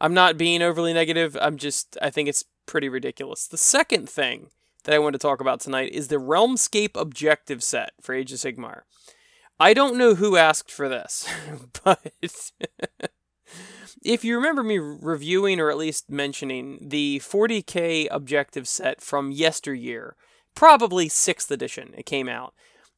I'm 0.00 0.14
not 0.14 0.36
being 0.36 0.60
overly 0.60 0.92
negative. 0.92 1.36
I'm 1.40 1.56
just, 1.56 1.96
I 2.02 2.10
think 2.10 2.28
it's 2.28 2.44
pretty 2.66 2.88
ridiculous. 2.88 3.46
The 3.46 3.56
second 3.56 4.08
thing 4.08 4.50
that 4.82 4.94
I 4.94 4.98
want 4.98 5.14
to 5.14 5.18
talk 5.18 5.40
about 5.40 5.60
tonight 5.60 5.92
is 5.92 6.08
the 6.08 6.16
Realmscape 6.16 7.00
Objective 7.00 7.62
set 7.62 7.92
for 8.00 8.14
Age 8.14 8.32
of 8.32 8.38
Sigmar. 8.38 8.82
I 9.58 9.72
don't 9.72 9.96
know 9.96 10.16
who 10.16 10.36
asked 10.36 10.70
for 10.70 10.88
this, 10.88 11.28
but 11.84 12.12
if 14.02 14.24
you 14.24 14.36
remember 14.36 14.62
me 14.62 14.78
reviewing 14.78 15.60
or 15.60 15.70
at 15.70 15.78
least 15.78 16.10
mentioning 16.10 16.78
the 16.82 17.20
40k 17.20 18.08
objective 18.10 18.66
set 18.66 19.00
from 19.00 19.30
yesteryear, 19.30 20.16
probably 20.54 21.08
6th 21.08 21.50
edition, 21.50 21.94
it 21.96 22.04
came 22.04 22.28
out. 22.28 22.52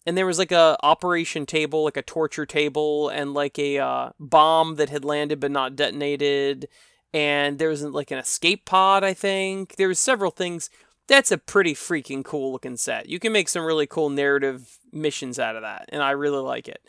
And 0.07 0.17
there 0.17 0.27
was 0.27 0.39
like 0.39 0.53
a 0.53 0.77
operation 0.83 1.47
table, 1.47 1.85
like 1.85 1.97
a 1.97 2.03
torture 2.03 2.47
table, 2.47 3.09
and 3.09 3.35
like 3.35 3.59
a 3.59 3.79
uh, 3.79 4.11
bomb 4.21 4.77
that 4.77 4.89
had 4.89 5.05
landed 5.05 5.41
but 5.41 5.51
not 5.51 5.75
detonated. 5.77 6.69
And 7.13 7.59
there 7.59 7.69
was 7.69 7.83
like 7.83 8.11
an 8.11 8.19
escape 8.19 8.65
pod, 8.65 9.03
I 9.03 9.15
think. 9.15 9.77
There 9.77 9.89
was 9.89 9.99
several 9.99 10.31
things. 10.31 10.71
That's 11.09 11.33
a 11.33 11.39
pretty 11.39 11.75
freaking 11.75 12.25
cool 12.25 12.53
looking 12.53 12.77
set. 12.77 13.09
You 13.09 13.19
can 13.19 13.33
make 13.33 13.49
some 13.49 13.65
really 13.65 13.87
cool 13.87 14.11
narrative 14.11 14.79
missions 14.93 15.39
out 15.39 15.57
of 15.57 15.63
that, 15.63 15.89
and 15.91 16.03
I 16.03 16.13
really 16.13 16.43
like 16.43 16.69
it. 16.69 16.83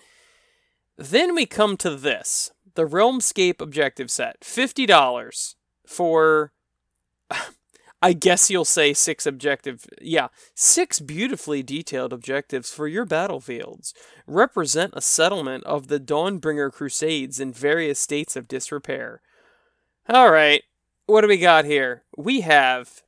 Then 0.98 1.36
we 1.36 1.46
come 1.46 1.78
to 1.78 1.96
this 1.96 2.52
the 2.78 2.86
Realmscape 2.86 3.60
objective 3.60 4.10
set. 4.10 4.40
$50 4.42 5.56
for, 5.86 6.54
I 8.02 8.14
guess 8.14 8.50
you'll 8.50 8.66
say 8.66 8.94
six 8.94 9.26
objective. 9.26 9.86
Yeah, 10.02 10.28
six 10.54 11.00
beautifully 11.00 11.64
detailed 11.64 12.14
objectives 12.14 12.72
for 12.72 12.88
your 12.88 13.06
battlefields. 13.06 13.94
Represent 14.28 14.94
a 14.96 15.02
settlement 15.02 15.64
of 15.64 15.88
the 15.88 16.00
Dawnbringer 16.00 16.72
Crusades 16.72 17.40
in 17.40 17.52
various 17.52 18.00
states 18.00 18.36
of 18.36 18.48
disrepair. 18.48 19.22
All 20.08 20.32
right, 20.32 20.64
what 21.08 21.22
do 21.22 21.28
we 21.28 21.38
got 21.38 21.66
here? 21.66 22.04
We 22.16 22.42
have 22.42 23.02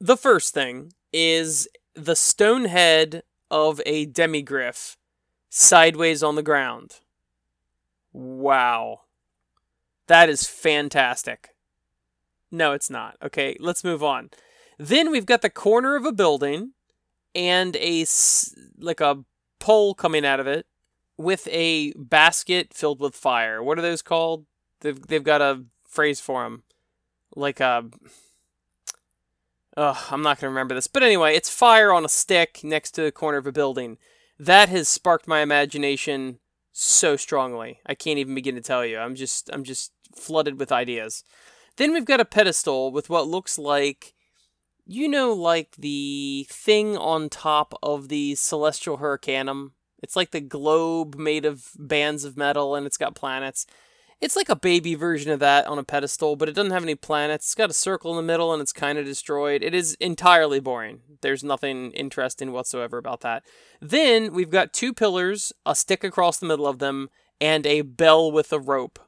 the 0.00 0.16
first 0.16 0.54
thing 0.54 0.92
is 1.12 1.68
the 1.94 2.14
stone 2.14 2.66
head 2.66 3.24
of 3.50 3.80
a 3.84 4.06
demigryph 4.06 4.96
sideways 5.48 6.22
on 6.22 6.36
the 6.36 6.42
ground. 6.42 7.00
Wow. 8.12 9.00
That 10.06 10.28
is 10.28 10.46
fantastic. 10.46 11.50
No, 12.50 12.72
it's 12.72 12.90
not. 12.90 13.16
Okay, 13.22 13.56
let's 13.60 13.84
move 13.84 14.02
on. 14.02 14.30
Then 14.78 15.10
we've 15.10 15.26
got 15.26 15.42
the 15.42 15.50
corner 15.50 15.96
of 15.96 16.04
a 16.04 16.12
building 16.12 16.72
and 17.34 17.76
a 17.76 18.06
like 18.78 19.00
a 19.00 19.24
pole 19.58 19.94
coming 19.94 20.24
out 20.24 20.40
of 20.40 20.46
it 20.46 20.66
with 21.16 21.48
a 21.50 21.92
basket 21.94 22.72
filled 22.72 23.00
with 23.00 23.14
fire. 23.14 23.62
What 23.62 23.78
are 23.78 23.82
those 23.82 24.02
called? 24.02 24.46
They've 24.80 25.00
they've 25.06 25.24
got 25.24 25.42
a 25.42 25.64
phrase 25.86 26.20
for 26.20 26.44
them, 26.44 26.62
like 27.34 27.60
a. 27.60 27.84
Ugh, 29.76 29.96
I'm 30.10 30.22
not 30.22 30.40
gonna 30.40 30.50
remember 30.50 30.74
this, 30.74 30.86
but 30.86 31.02
anyway, 31.02 31.36
it's 31.36 31.50
fire 31.50 31.92
on 31.92 32.04
a 32.04 32.08
stick 32.08 32.60
next 32.64 32.92
to 32.92 33.02
the 33.02 33.12
corner 33.12 33.38
of 33.38 33.46
a 33.46 33.52
building. 33.52 33.98
That 34.38 34.68
has 34.68 34.88
sparked 34.88 35.28
my 35.28 35.40
imagination 35.40 36.38
so 36.72 37.16
strongly. 37.16 37.80
I 37.86 37.94
can't 37.94 38.18
even 38.18 38.34
begin 38.34 38.54
to 38.54 38.60
tell 38.60 38.86
you. 38.86 38.98
I'm 38.98 39.16
just 39.16 39.50
I'm 39.52 39.64
just 39.64 39.92
flooded 40.14 40.58
with 40.58 40.72
ideas. 40.72 41.24
Then 41.78 41.92
we've 41.92 42.04
got 42.04 42.20
a 42.20 42.24
pedestal 42.24 42.92
with 42.92 43.08
what 43.08 43.26
looks 43.26 43.58
like 43.58 44.14
you 44.88 45.06
know 45.06 45.32
like 45.32 45.76
the 45.76 46.46
thing 46.48 46.96
on 46.96 47.28
top 47.28 47.78
of 47.82 48.08
the 48.08 48.34
celestial 48.34 48.96
hurricanum. 48.96 49.72
It's 50.02 50.16
like 50.16 50.30
the 50.30 50.40
globe 50.40 51.14
made 51.16 51.44
of 51.44 51.70
bands 51.78 52.24
of 52.24 52.36
metal 52.36 52.74
and 52.74 52.86
it's 52.86 52.96
got 52.96 53.14
planets. 53.14 53.66
It's 54.20 54.34
like 54.34 54.48
a 54.48 54.56
baby 54.56 54.94
version 54.94 55.30
of 55.30 55.40
that 55.40 55.66
on 55.66 55.78
a 55.78 55.84
pedestal, 55.84 56.34
but 56.36 56.48
it 56.48 56.54
doesn't 56.54 56.72
have 56.72 56.82
any 56.82 56.94
planets. 56.94 57.46
It's 57.46 57.54
got 57.54 57.70
a 57.70 57.74
circle 57.74 58.10
in 58.12 58.16
the 58.16 58.32
middle 58.32 58.52
and 58.52 58.62
it's 58.62 58.72
kind 58.72 58.98
of 58.98 59.04
destroyed. 59.04 59.62
It 59.62 59.74
is 59.74 59.94
entirely 60.00 60.58
boring. 60.58 61.02
There's 61.20 61.44
nothing 61.44 61.92
interesting 61.92 62.50
whatsoever 62.50 62.96
about 62.96 63.20
that. 63.20 63.44
Then 63.80 64.32
we've 64.32 64.50
got 64.50 64.72
two 64.72 64.94
pillars, 64.94 65.52
a 65.66 65.74
stick 65.74 66.02
across 66.02 66.38
the 66.38 66.46
middle 66.46 66.66
of 66.66 66.78
them, 66.78 67.10
and 67.40 67.66
a 67.66 67.82
bell 67.82 68.32
with 68.32 68.52
a 68.52 68.58
rope. 68.58 68.98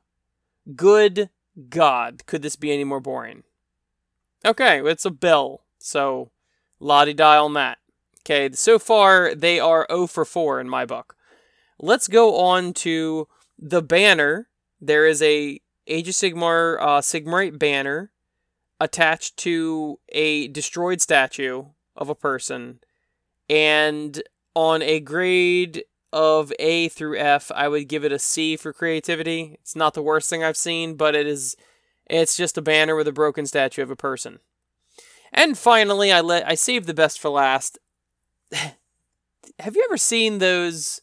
Good 0.77 1.31
God, 1.69 2.25
could 2.27 2.43
this 2.43 2.57
be 2.57 2.73
any 2.73 2.85
more 2.85 3.01
boring? 3.01 3.45
Okay, 4.45 4.81
it's 4.85 5.05
a 5.05 5.11
bell, 5.11 5.63
so 5.79 6.31
lottie 6.79 7.15
die 7.15 7.37
on 7.37 7.53
that. 7.55 7.79
Okay, 8.23 8.55
so 8.55 8.79
far 8.79 9.35
they 9.35 9.61
are 9.61 9.87
0 9.91 10.07
for 10.07 10.25
4 10.25 10.61
in 10.61 10.69
my 10.69 10.87
book. 10.87 11.17
Let's 11.79 12.09
go 12.09 12.37
on 12.37 12.73
to 12.75 13.29
the 13.59 13.83
banner 13.83 14.49
there 14.81 15.07
is 15.07 15.21
a 15.23 15.61
Age 15.87 16.09
of 16.09 16.15
Sigmar 16.15 16.79
uh, 16.81 17.01
Sigmarite 17.01 17.59
banner 17.59 18.13
attached 18.79 19.37
to 19.39 19.99
a 20.11 20.49
destroyed 20.49 21.01
statue 21.01 21.65
of 21.97 22.09
a 22.09 22.15
person, 22.15 22.81
and 23.49 24.23
on 24.55 24.83
a 24.83 25.01
grade 25.01 25.85
of 26.13 26.53
A 26.59 26.89
through 26.89 27.19
F, 27.19 27.51
I 27.55 27.69
would 27.69 27.89
give 27.89 28.05
it 28.05 28.13
a 28.13 28.19
C 28.19 28.57
for 28.57 28.73
creativity. 28.73 29.57
It's 29.61 29.77
not 29.77 29.95
the 29.95 30.03
worst 30.03 30.29
thing 30.29 30.43
I've 30.43 30.57
seen, 30.57 30.95
but 30.95 31.15
it 31.15 31.27
is 31.27 31.57
it's 32.09 32.37
just 32.37 32.59
a 32.59 32.63
banner 32.63 32.97
with 32.97 33.07
a 33.07 33.13
broken 33.13 33.47
statue 33.47 33.83
of 33.83 33.91
a 33.91 33.97
person. 33.97 34.41
And 35.33 35.57
finally, 35.57 36.11
I 36.11 36.21
let 36.21 36.47
I 36.47 36.55
saved 36.55 36.87
the 36.87 36.95
best 36.95 37.21
for 37.21 37.31
last. 37.31 37.79
Have 39.59 39.77
you 39.77 39.85
ever 39.89 39.97
seen 39.97 40.39
those 40.39 41.01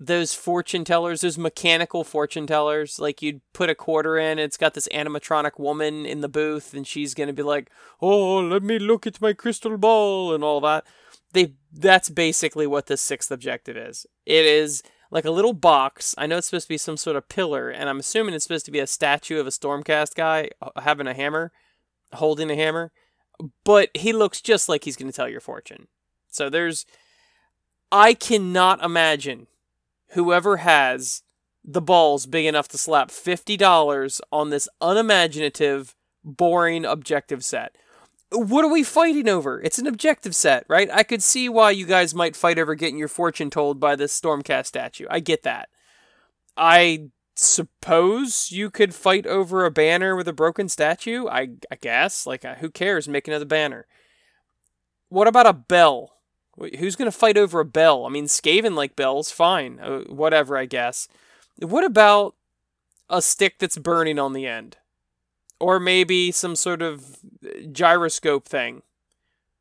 those 0.00 0.32
fortune 0.32 0.82
tellers, 0.82 1.20
those 1.20 1.36
mechanical 1.36 2.02
fortune 2.04 2.46
tellers. 2.46 2.98
Like 2.98 3.20
you'd 3.20 3.42
put 3.52 3.68
a 3.68 3.74
quarter 3.74 4.16
in, 4.16 4.38
it's 4.38 4.56
got 4.56 4.72
this 4.72 4.88
animatronic 4.88 5.60
woman 5.60 6.06
in 6.06 6.22
the 6.22 6.28
booth, 6.28 6.72
and 6.72 6.86
she's 6.86 7.12
gonna 7.12 7.34
be 7.34 7.42
like, 7.42 7.70
"Oh, 8.00 8.38
let 8.38 8.62
me 8.62 8.78
look 8.78 9.06
at 9.06 9.20
my 9.20 9.34
crystal 9.34 9.76
ball" 9.76 10.34
and 10.34 10.42
all 10.42 10.60
that. 10.62 10.86
They 11.32 11.54
that's 11.72 12.10
basically 12.10 12.66
what 12.66 12.86
the 12.86 12.96
sixth 12.96 13.30
objective 13.30 13.76
is. 13.76 14.06
It 14.26 14.44
is 14.44 14.82
like 15.10 15.24
a 15.24 15.30
little 15.30 15.52
box. 15.52 16.14
I 16.18 16.26
know 16.26 16.38
it's 16.38 16.46
supposed 16.46 16.66
to 16.66 16.74
be 16.74 16.78
some 16.78 16.96
sort 16.96 17.16
of 17.16 17.28
pillar, 17.28 17.70
and 17.70 17.88
I'm 17.88 18.00
assuming 18.00 18.34
it's 18.34 18.44
supposed 18.44 18.66
to 18.66 18.72
be 18.72 18.78
a 18.78 18.86
statue 18.86 19.40
of 19.40 19.46
a 19.46 19.50
Stormcast 19.50 20.14
guy 20.14 20.50
uh, 20.62 20.80
having 20.80 21.06
a 21.06 21.14
hammer, 21.14 21.52
holding 22.14 22.50
a 22.50 22.54
hammer. 22.54 22.92
But 23.64 23.90
he 23.94 24.12
looks 24.12 24.40
just 24.40 24.68
like 24.68 24.84
he's 24.84 24.96
going 24.96 25.10
to 25.10 25.16
tell 25.16 25.28
your 25.28 25.40
fortune. 25.40 25.88
So 26.30 26.50
there's, 26.50 26.86
I 27.90 28.14
cannot 28.14 28.84
imagine 28.84 29.46
whoever 30.10 30.58
has 30.58 31.22
the 31.64 31.80
balls 31.80 32.26
big 32.26 32.46
enough 32.46 32.68
to 32.68 32.78
slap 32.78 33.08
$50 33.08 34.20
on 34.32 34.50
this 34.50 34.68
unimaginative, 34.80 35.94
boring 36.22 36.84
objective 36.84 37.44
set. 37.44 37.76
What 38.32 38.64
are 38.64 38.70
we 38.70 38.84
fighting 38.84 39.28
over? 39.28 39.60
It's 39.60 39.78
an 39.78 39.86
objective 39.86 40.36
set, 40.36 40.64
right? 40.68 40.88
I 40.92 41.02
could 41.02 41.22
see 41.22 41.48
why 41.48 41.72
you 41.72 41.84
guys 41.84 42.14
might 42.14 42.36
fight 42.36 42.58
over 42.58 42.74
getting 42.74 42.98
your 42.98 43.08
fortune 43.08 43.50
told 43.50 43.80
by 43.80 43.96
this 43.96 44.18
Stormcast 44.18 44.66
statue. 44.66 45.06
I 45.10 45.18
get 45.18 45.42
that. 45.42 45.68
I 46.56 47.08
suppose 47.34 48.52
you 48.52 48.70
could 48.70 48.94
fight 48.94 49.26
over 49.26 49.64
a 49.64 49.70
banner 49.70 50.14
with 50.14 50.28
a 50.28 50.32
broken 50.32 50.68
statue. 50.68 51.26
I, 51.26 51.50
I 51.70 51.76
guess. 51.80 52.26
Like, 52.26 52.44
uh, 52.44 52.56
who 52.56 52.70
cares? 52.70 53.08
Make 53.08 53.26
another 53.26 53.44
banner. 53.44 53.86
What 55.08 55.26
about 55.26 55.46
a 55.46 55.52
bell? 55.52 56.12
Who's 56.78 56.96
going 56.96 57.10
to 57.10 57.16
fight 57.16 57.36
over 57.36 57.58
a 57.58 57.64
bell? 57.64 58.06
I 58.06 58.10
mean, 58.10 58.26
Skaven 58.26 58.74
like 58.74 58.94
bells, 58.94 59.30
fine. 59.30 59.80
Uh, 59.80 60.00
whatever, 60.02 60.56
I 60.56 60.66
guess. 60.66 61.08
What 61.58 61.84
about 61.84 62.36
a 63.08 63.20
stick 63.22 63.58
that's 63.58 63.78
burning 63.78 64.18
on 64.18 64.34
the 64.34 64.46
end? 64.46 64.76
Or 65.60 65.78
maybe 65.78 66.32
some 66.32 66.56
sort 66.56 66.82
of 66.82 67.18
gyroscope 67.72 68.46
thing. 68.46 68.82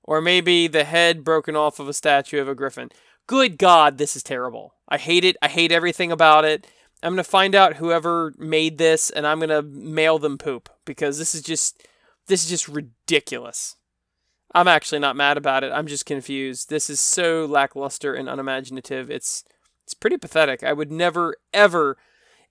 Or 0.03 0.21
maybe 0.21 0.67
the 0.67 0.85
head 0.85 1.23
broken 1.23 1.55
off 1.55 1.79
of 1.79 1.87
a 1.87 1.93
statue 1.93 2.41
of 2.41 2.47
a 2.47 2.55
griffin. 2.55 2.89
Good 3.27 3.57
God, 3.57 3.97
this 3.97 4.15
is 4.15 4.23
terrible. 4.23 4.73
I 4.87 4.97
hate 4.97 5.23
it. 5.23 5.37
I 5.41 5.49
hate 5.49 5.71
everything 5.71 6.11
about 6.11 6.45
it. 6.45 6.65
I'm 7.03 7.13
going 7.13 7.17
to 7.17 7.23
find 7.23 7.53
out 7.53 7.75
whoever 7.75 8.33
made 8.37 8.77
this 8.77 9.09
and 9.09 9.27
I'm 9.27 9.39
going 9.39 9.49
to 9.49 9.61
mail 9.61 10.19
them 10.19 10.37
poop 10.37 10.69
because 10.85 11.17
this 11.17 11.35
is 11.35 11.41
just 11.41 11.85
this 12.27 12.43
is 12.43 12.49
just 12.49 12.67
ridiculous. 12.67 13.75
I'm 14.53 14.67
actually 14.67 14.99
not 14.99 15.15
mad 15.15 15.37
about 15.37 15.63
it. 15.63 15.71
I'm 15.71 15.87
just 15.87 16.05
confused. 16.05 16.69
This 16.69 16.89
is 16.89 16.99
so 16.99 17.45
lackluster 17.45 18.13
and 18.15 18.27
unimaginative. 18.27 19.11
It's 19.11 19.43
it's 19.83 19.93
pretty 19.93 20.17
pathetic. 20.17 20.63
I 20.63 20.73
would 20.73 20.91
never 20.91 21.35
ever 21.53 21.97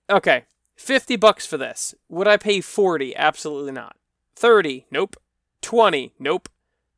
Okay, 0.09 0.45
50 0.79 1.17
bucks 1.17 1.45
for 1.45 1.57
this. 1.57 1.93
Would 2.07 2.27
I 2.27 2.37
pay 2.37 2.61
40? 2.61 3.13
Absolutely 3.15 3.73
not. 3.73 3.97
30? 4.35 4.85
Nope. 4.89 5.17
20? 5.61 6.13
Nope. 6.17 6.47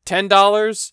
$10? 0.06 0.92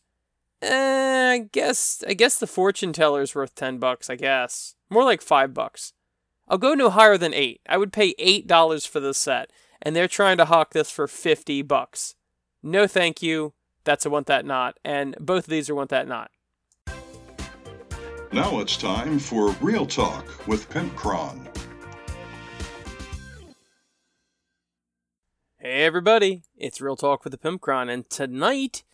Eh, 0.63 1.31
I 1.33 1.39
guess 1.53 2.03
I 2.09 2.15
guess 2.15 2.39
the 2.39 2.47
fortune 2.47 2.95
teller's 2.95 3.35
worth 3.35 3.55
10 3.55 3.79
bucks, 3.79 4.09
I 4.09 4.17
guess. 4.17 4.75
More 4.89 5.05
like 5.05 5.21
5 5.21 5.53
bucks. 5.53 5.93
I'll 6.49 6.59
go 6.59 6.73
no 6.73 6.89
higher 6.89 7.19
than 7.19 7.35
8. 7.35 7.61
I 7.69 7.77
would 7.77 7.93
pay 7.93 8.15
$8 8.15 8.89
for 8.89 9.01
this 9.01 9.19
set, 9.19 9.53
and 9.83 9.95
they're 9.95 10.09
trying 10.09 10.39
to 10.39 10.47
hawk 10.47 10.73
this 10.73 10.91
for 10.91 11.07
50 11.07 11.61
bucks. 11.63 12.15
No 12.63 12.87
thank 12.87 13.23
you. 13.23 13.53
That's 13.85 14.07
a 14.07 14.11
want 14.11 14.27
that 14.29 14.47
not, 14.47 14.79
and 14.83 15.15
both 15.21 15.45
of 15.45 15.51
these 15.51 15.69
are 15.69 15.75
want 15.75 15.91
that 15.91 16.09
not. 16.09 16.31
Now 18.33 18.61
it's 18.61 18.79
time 18.79 19.19
for 19.19 19.51
Real 19.61 19.87
Talk 19.87 20.47
with 20.49 20.69
Pimpcron. 20.71 21.58
Hey 25.71 25.85
everybody, 25.85 26.45
it's 26.57 26.81
Real 26.81 26.97
Talk 26.97 27.25
with 27.25 27.31
the 27.31 27.37
Pimpcron, 27.37 27.93
and 27.93 28.09
tonight 28.09 28.85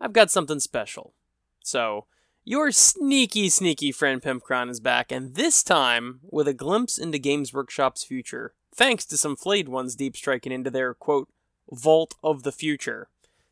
I've 0.00 0.12
got 0.12 0.28
something 0.28 0.58
special. 0.58 1.14
So, 1.62 2.06
your 2.44 2.72
sneaky, 2.72 3.48
sneaky 3.48 3.92
friend 3.92 4.20
Pimpcron 4.20 4.68
is 4.68 4.80
back, 4.80 5.12
and 5.12 5.36
this 5.36 5.62
time 5.62 6.18
with 6.24 6.48
a 6.48 6.52
glimpse 6.52 6.98
into 6.98 7.20
Games 7.20 7.54
Workshop's 7.54 8.02
future, 8.02 8.54
thanks 8.74 9.04
to 9.04 9.16
some 9.16 9.36
flayed 9.36 9.68
ones 9.68 9.94
deep 9.94 10.16
striking 10.16 10.50
into 10.50 10.68
their, 10.68 10.94
quote, 10.94 11.28
vault 11.70 12.16
of 12.24 12.42
the 12.42 12.50
future. 12.50 13.06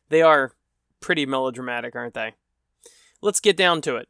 They 0.09 0.21
are 0.21 0.51
pretty 0.99 1.25
melodramatic, 1.25 1.95
aren't 1.95 2.13
they? 2.13 2.33
Let's 3.21 3.39
get 3.39 3.55
down 3.55 3.79
to 3.83 3.95
it. 3.95 4.09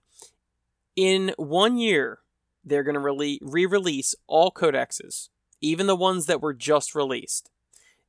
In 0.96 1.36
one 1.38 1.78
year, 1.78 2.18
they're 2.64 2.82
going 2.82 2.96
to 2.96 3.38
re 3.44 3.66
release 3.68 4.16
all 4.26 4.50
codexes, 4.50 5.30
even 5.62 5.86
the 5.86 5.96
ones 5.96 6.26
that 6.26 6.42
were 6.42 6.56
just 6.56 6.96
released. 6.96 7.52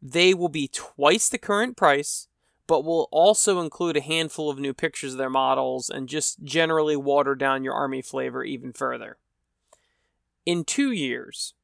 They 0.03 0.35
will 0.35 0.49
be 0.49 0.69
twice 0.69 1.29
the 1.29 1.39
current 1.39 1.77
price, 1.77 2.29
but 2.67 2.85
will 2.85 3.09
also 3.11 3.61
include 3.61 3.97
a 3.97 4.01
handful 4.01 4.51
of 4.51 4.59
new 4.59 4.75
pictures 4.75 5.13
of 5.13 5.19
their 5.19 5.31
models 5.31 5.89
and 5.89 6.09
just 6.09 6.43
generally 6.43 6.97
water 6.97 7.35
down 7.35 7.65
your 7.65 7.75
army 7.75 8.03
flavor 8.03 8.45
even 8.45 8.73
further. 8.73 9.19
In 10.45 10.65
two 10.65 10.91
years, 10.93 11.55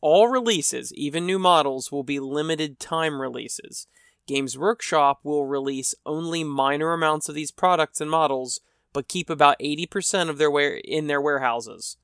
all 0.00 0.28
releases, 0.28 0.92
even 0.94 1.26
new 1.26 1.38
models, 1.38 1.90
will 1.90 2.02
be 2.02 2.20
limited 2.20 2.78
time 2.78 3.20
releases, 3.20 3.86
Games 4.26 4.58
Workshop 4.58 5.20
will 5.22 5.46
release 5.46 5.94
only 6.04 6.42
minor 6.42 6.92
amounts 6.92 7.28
of 7.28 7.34
these 7.34 7.52
products 7.52 8.00
and 8.00 8.10
models, 8.10 8.60
but 8.92 9.08
keep 9.08 9.30
about 9.30 9.58
80% 9.60 10.28
of 10.28 10.38
their 10.38 10.50
ware- 10.50 10.80
in 10.84 11.06
their 11.06 11.20
warehouses. 11.20 11.96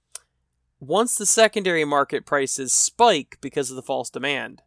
Once 0.79 1.17
the 1.17 1.27
secondary 1.27 1.85
market 1.85 2.25
prices 2.25 2.73
spike 2.73 3.39
because 3.41 3.71
of 3.71 3.77
the 3.77 3.83
false 3.83 4.09
demand, 4.09 4.63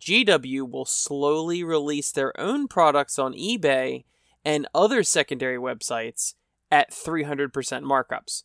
GW 0.00 0.70
will 0.70 0.84
slowly 0.84 1.62
release 1.64 2.12
their 2.12 2.38
own 2.38 2.68
products 2.68 3.18
on 3.18 3.34
eBay 3.34 4.04
and 4.44 4.68
other 4.74 5.02
secondary 5.02 5.58
websites 5.58 6.34
at 6.70 6.90
300% 6.90 7.50
markups. 7.52 8.44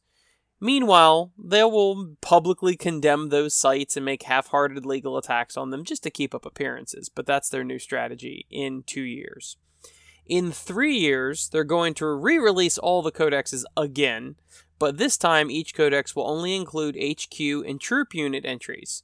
Meanwhile, 0.64 1.32
they 1.44 1.64
will 1.64 2.16
publicly 2.22 2.76
condemn 2.76 3.30
those 3.30 3.56
sites 3.56 3.98
and 3.98 4.06
make 4.06 4.24
half 4.24 4.48
hearted 4.48 4.86
legal 4.86 5.18
attacks 5.18 5.58
on 5.58 5.72
them 5.72 5.84
just 5.84 6.04
to 6.04 6.12
keep 6.12 6.36
up 6.36 6.46
appearances, 6.46 7.10
but 7.10 7.26
that's 7.26 7.50
their 7.50 7.64
new 7.64 7.80
strategy 7.80 8.46
in 8.52 8.84
two 8.84 9.02
years. 9.02 9.58
In 10.28 10.52
three 10.52 10.96
years, 10.96 11.50
they're 11.50 11.64
going 11.64 11.96
to 11.96 12.06
re 12.06 12.38
release 12.38 12.78
all 12.78 13.02
the 13.02 13.12
codexes 13.12 13.64
again, 13.76 14.36
but 14.78 14.98
this 14.98 15.18
time 15.18 15.50
each 15.50 15.74
codex 15.74 16.16
will 16.16 16.30
only 16.30 16.56
include 16.56 16.96
HQ 16.96 17.40
and 17.40 17.82
troop 17.82 18.14
unit 18.14 18.46
entries. 18.46 19.02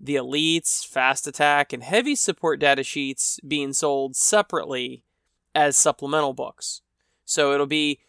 The 0.00 0.16
elites, 0.16 0.86
fast 0.86 1.26
attack, 1.26 1.72
and 1.72 1.82
heavy 1.82 2.14
support 2.14 2.58
data 2.58 2.82
sheets 2.82 3.38
being 3.46 3.74
sold 3.74 4.16
separately 4.16 5.04
as 5.54 5.76
supplemental 5.76 6.32
books. 6.32 6.80
So 7.24 7.52
it'll 7.52 7.66
be 7.66 8.00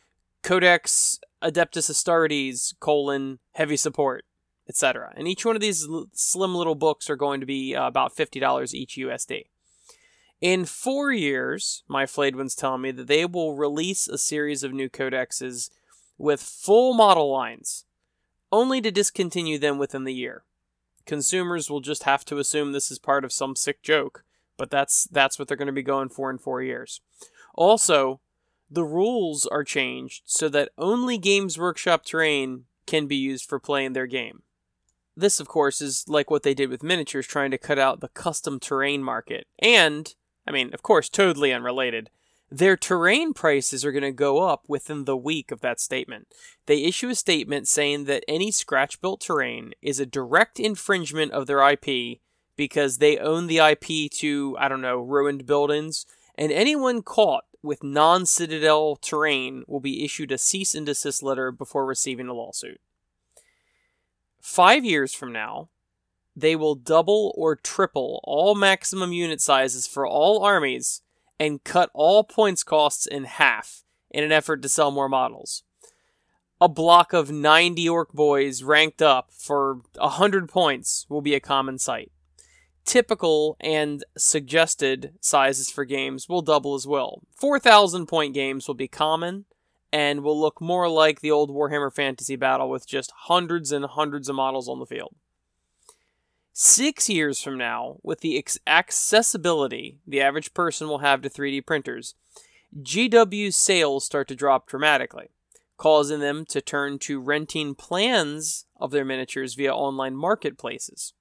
Codex 0.41 1.19
Adeptus 1.43 1.89
Astartes, 1.89 2.73
colon, 2.79 3.39
heavy 3.53 3.75
support, 3.75 4.25
etc. 4.69 5.11
And 5.15 5.27
each 5.27 5.45
one 5.45 5.55
of 5.55 5.61
these 5.61 5.87
l- 5.87 6.07
slim 6.13 6.55
little 6.55 6.75
books 6.75 7.09
are 7.09 7.15
going 7.15 7.39
to 7.39 7.45
be 7.45 7.75
uh, 7.75 7.87
about 7.87 8.15
$50 8.15 8.73
each 8.73 8.95
USD. 8.95 9.45
In 10.39 10.65
four 10.65 11.11
years, 11.11 11.83
my 11.87 12.05
flayed 12.05 12.35
ones 12.35 12.55
tell 12.55 12.77
me 12.77 12.91
that 12.91 13.07
they 13.07 13.25
will 13.25 13.55
release 13.55 14.07
a 14.07 14.17
series 14.17 14.63
of 14.63 14.73
new 14.73 14.89
codexes 14.89 15.69
with 16.17 16.41
full 16.41 16.93
model 16.93 17.31
lines, 17.31 17.85
only 18.51 18.81
to 18.81 18.91
discontinue 18.91 19.59
them 19.59 19.77
within 19.77 20.03
the 20.03 20.13
year. 20.13 20.43
Consumers 21.05 21.69
will 21.69 21.81
just 21.81 22.03
have 22.03 22.23
to 22.25 22.37
assume 22.37 22.71
this 22.71 22.91
is 22.91 22.99
part 22.99 23.23
of 23.23 23.31
some 23.31 23.55
sick 23.55 23.81
joke, 23.81 24.23
but 24.57 24.69
that's 24.69 25.05
that's 25.05 25.37
what 25.37 25.47
they're 25.47 25.57
going 25.57 25.67
to 25.67 25.71
be 25.71 25.83
going 25.83 26.09
for 26.09 26.29
in 26.29 26.37
four 26.37 26.61
years. 26.61 27.01
Also, 27.55 28.21
the 28.69 28.83
rules 28.83 29.45
are 29.45 29.63
changed 29.63 30.23
so 30.25 30.47
that 30.49 30.69
only 30.77 31.17
Games 31.17 31.57
Workshop 31.57 32.05
terrain 32.05 32.65
can 32.85 33.07
be 33.07 33.15
used 33.15 33.45
for 33.45 33.59
playing 33.59 33.93
their 33.93 34.07
game. 34.07 34.43
This, 35.15 35.39
of 35.39 35.47
course, 35.47 35.81
is 35.81 36.05
like 36.07 36.31
what 36.31 36.43
they 36.43 36.53
did 36.53 36.69
with 36.69 36.83
miniatures, 36.83 37.27
trying 37.27 37.51
to 37.51 37.57
cut 37.57 37.77
out 37.77 37.99
the 37.99 38.07
custom 38.07 38.59
terrain 38.59 39.03
market. 39.03 39.45
And, 39.59 40.13
I 40.47 40.51
mean, 40.51 40.73
of 40.73 40.81
course, 40.81 41.09
totally 41.09 41.51
unrelated, 41.51 42.09
their 42.51 42.75
terrain 42.75 43.33
prices 43.33 43.85
are 43.85 43.93
going 43.93 44.03
to 44.03 44.11
go 44.11 44.39
up 44.39 44.65
within 44.67 45.05
the 45.05 45.15
week 45.15 45.51
of 45.51 45.61
that 45.61 45.79
statement. 45.79 46.27
They 46.65 46.83
issue 46.83 47.07
a 47.07 47.15
statement 47.15 47.69
saying 47.69 48.03
that 48.05 48.25
any 48.27 48.51
scratch 48.51 48.99
built 48.99 49.21
terrain 49.21 49.71
is 49.81 50.01
a 50.01 50.05
direct 50.05 50.59
infringement 50.59 51.31
of 51.31 51.47
their 51.47 51.65
IP 51.65 52.19
because 52.57 52.97
they 52.97 53.17
own 53.17 53.47
the 53.47 53.59
IP 53.59 54.11
to, 54.19 54.57
I 54.59 54.67
don't 54.67 54.81
know, 54.81 54.99
ruined 54.99 55.45
buildings, 55.45 56.05
and 56.35 56.51
anyone 56.51 57.01
caught 57.01 57.45
with 57.63 57.83
non 57.83 58.25
Citadel 58.25 58.97
terrain 58.97 59.63
will 59.65 59.79
be 59.79 60.03
issued 60.03 60.31
a 60.33 60.37
cease 60.37 60.75
and 60.75 60.85
desist 60.85 61.23
letter 61.23 61.51
before 61.53 61.85
receiving 61.85 62.27
a 62.27 62.33
lawsuit. 62.33 62.81
Five 64.41 64.83
years 64.83 65.13
from 65.13 65.31
now, 65.31 65.69
they 66.35 66.57
will 66.57 66.75
double 66.75 67.33
or 67.37 67.55
triple 67.55 68.19
all 68.25 68.55
maximum 68.55 69.13
unit 69.13 69.39
sizes 69.39 69.87
for 69.87 70.05
all 70.05 70.43
armies 70.43 71.01
and 71.41 71.63
cut 71.63 71.89
all 71.95 72.23
points 72.23 72.63
costs 72.63 73.07
in 73.07 73.23
half 73.23 73.83
in 74.11 74.23
an 74.23 74.31
effort 74.31 74.61
to 74.61 74.69
sell 74.69 74.91
more 74.91 75.09
models. 75.09 75.63
a 76.61 76.69
block 76.69 77.13
of 77.13 77.31
90 77.31 77.89
orc 77.89 78.13
boys 78.13 78.61
ranked 78.61 79.01
up 79.01 79.31
for 79.31 79.81
100 79.95 80.47
points 80.47 81.07
will 81.09 81.21
be 81.21 81.33
a 81.33 81.39
common 81.39 81.79
sight. 81.79 82.11
Typical 82.85 83.57
and 83.59 84.05
suggested 84.15 85.15
sizes 85.19 85.71
for 85.71 85.83
games 85.83 86.29
will 86.29 86.43
double 86.43 86.75
as 86.75 86.85
well. 86.85 87.23
4,000 87.35 88.05
point 88.05 88.35
games 88.35 88.67
will 88.67 88.75
be 88.75 88.87
common 88.87 89.45
and 89.91 90.21
will 90.21 90.39
look 90.39 90.61
more 90.61 90.87
like 90.87 91.21
the 91.21 91.31
old 91.31 91.49
Warhammer 91.49 91.91
Fantasy 91.91 92.35
Battle 92.35 92.69
with 92.69 92.87
just 92.87 93.11
hundreds 93.23 93.71
and 93.71 93.83
hundreds 93.85 94.29
of 94.29 94.35
models 94.35 94.69
on 94.69 94.77
the 94.77 94.85
field. 94.85 95.15
Six 96.53 97.07
years 97.07 97.41
from 97.41 97.57
now, 97.57 97.97
with 98.03 98.19
the 98.19 98.43
accessibility 98.67 99.99
the 100.05 100.19
average 100.19 100.53
person 100.53 100.89
will 100.89 100.97
have 100.97 101.21
to 101.21 101.29
3D 101.29 101.65
printers, 101.65 102.15
GW's 102.77 103.55
sales 103.55 104.03
start 104.03 104.27
to 104.27 104.35
drop 104.35 104.67
dramatically, 104.67 105.29
causing 105.77 106.19
them 106.19 106.45
to 106.47 106.59
turn 106.59 106.99
to 106.99 107.21
renting 107.21 107.73
plans 107.73 108.65
of 108.75 108.91
their 108.91 109.05
miniatures 109.05 109.53
via 109.55 109.73
online 109.73 110.15
marketplaces. 110.15 111.13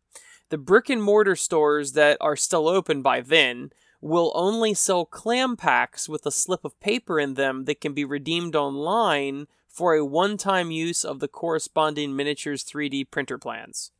The 0.48 0.58
brick 0.58 0.90
and 0.90 1.00
mortar 1.00 1.36
stores 1.36 1.92
that 1.92 2.18
are 2.20 2.34
still 2.34 2.68
open 2.68 3.00
by 3.00 3.20
then 3.20 3.70
will 4.00 4.32
only 4.34 4.74
sell 4.74 5.04
clam 5.04 5.56
packs 5.56 6.08
with 6.08 6.26
a 6.26 6.32
slip 6.32 6.64
of 6.64 6.78
paper 6.80 7.20
in 7.20 7.34
them 7.34 7.66
that 7.66 7.80
can 7.80 7.92
be 7.92 8.04
redeemed 8.04 8.56
online 8.56 9.46
for 9.68 9.94
a 9.94 10.04
one 10.04 10.36
time 10.36 10.72
use 10.72 11.04
of 11.04 11.20
the 11.20 11.28
corresponding 11.28 12.16
miniatures 12.16 12.64
3D 12.64 13.12
printer 13.12 13.38
plans. 13.38 13.92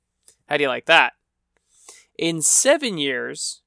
How 0.48 0.56
do 0.56 0.64
you 0.64 0.68
like 0.68 0.86
that? 0.86 1.12
In 2.20 2.42
seven 2.42 2.98
years, 2.98 3.62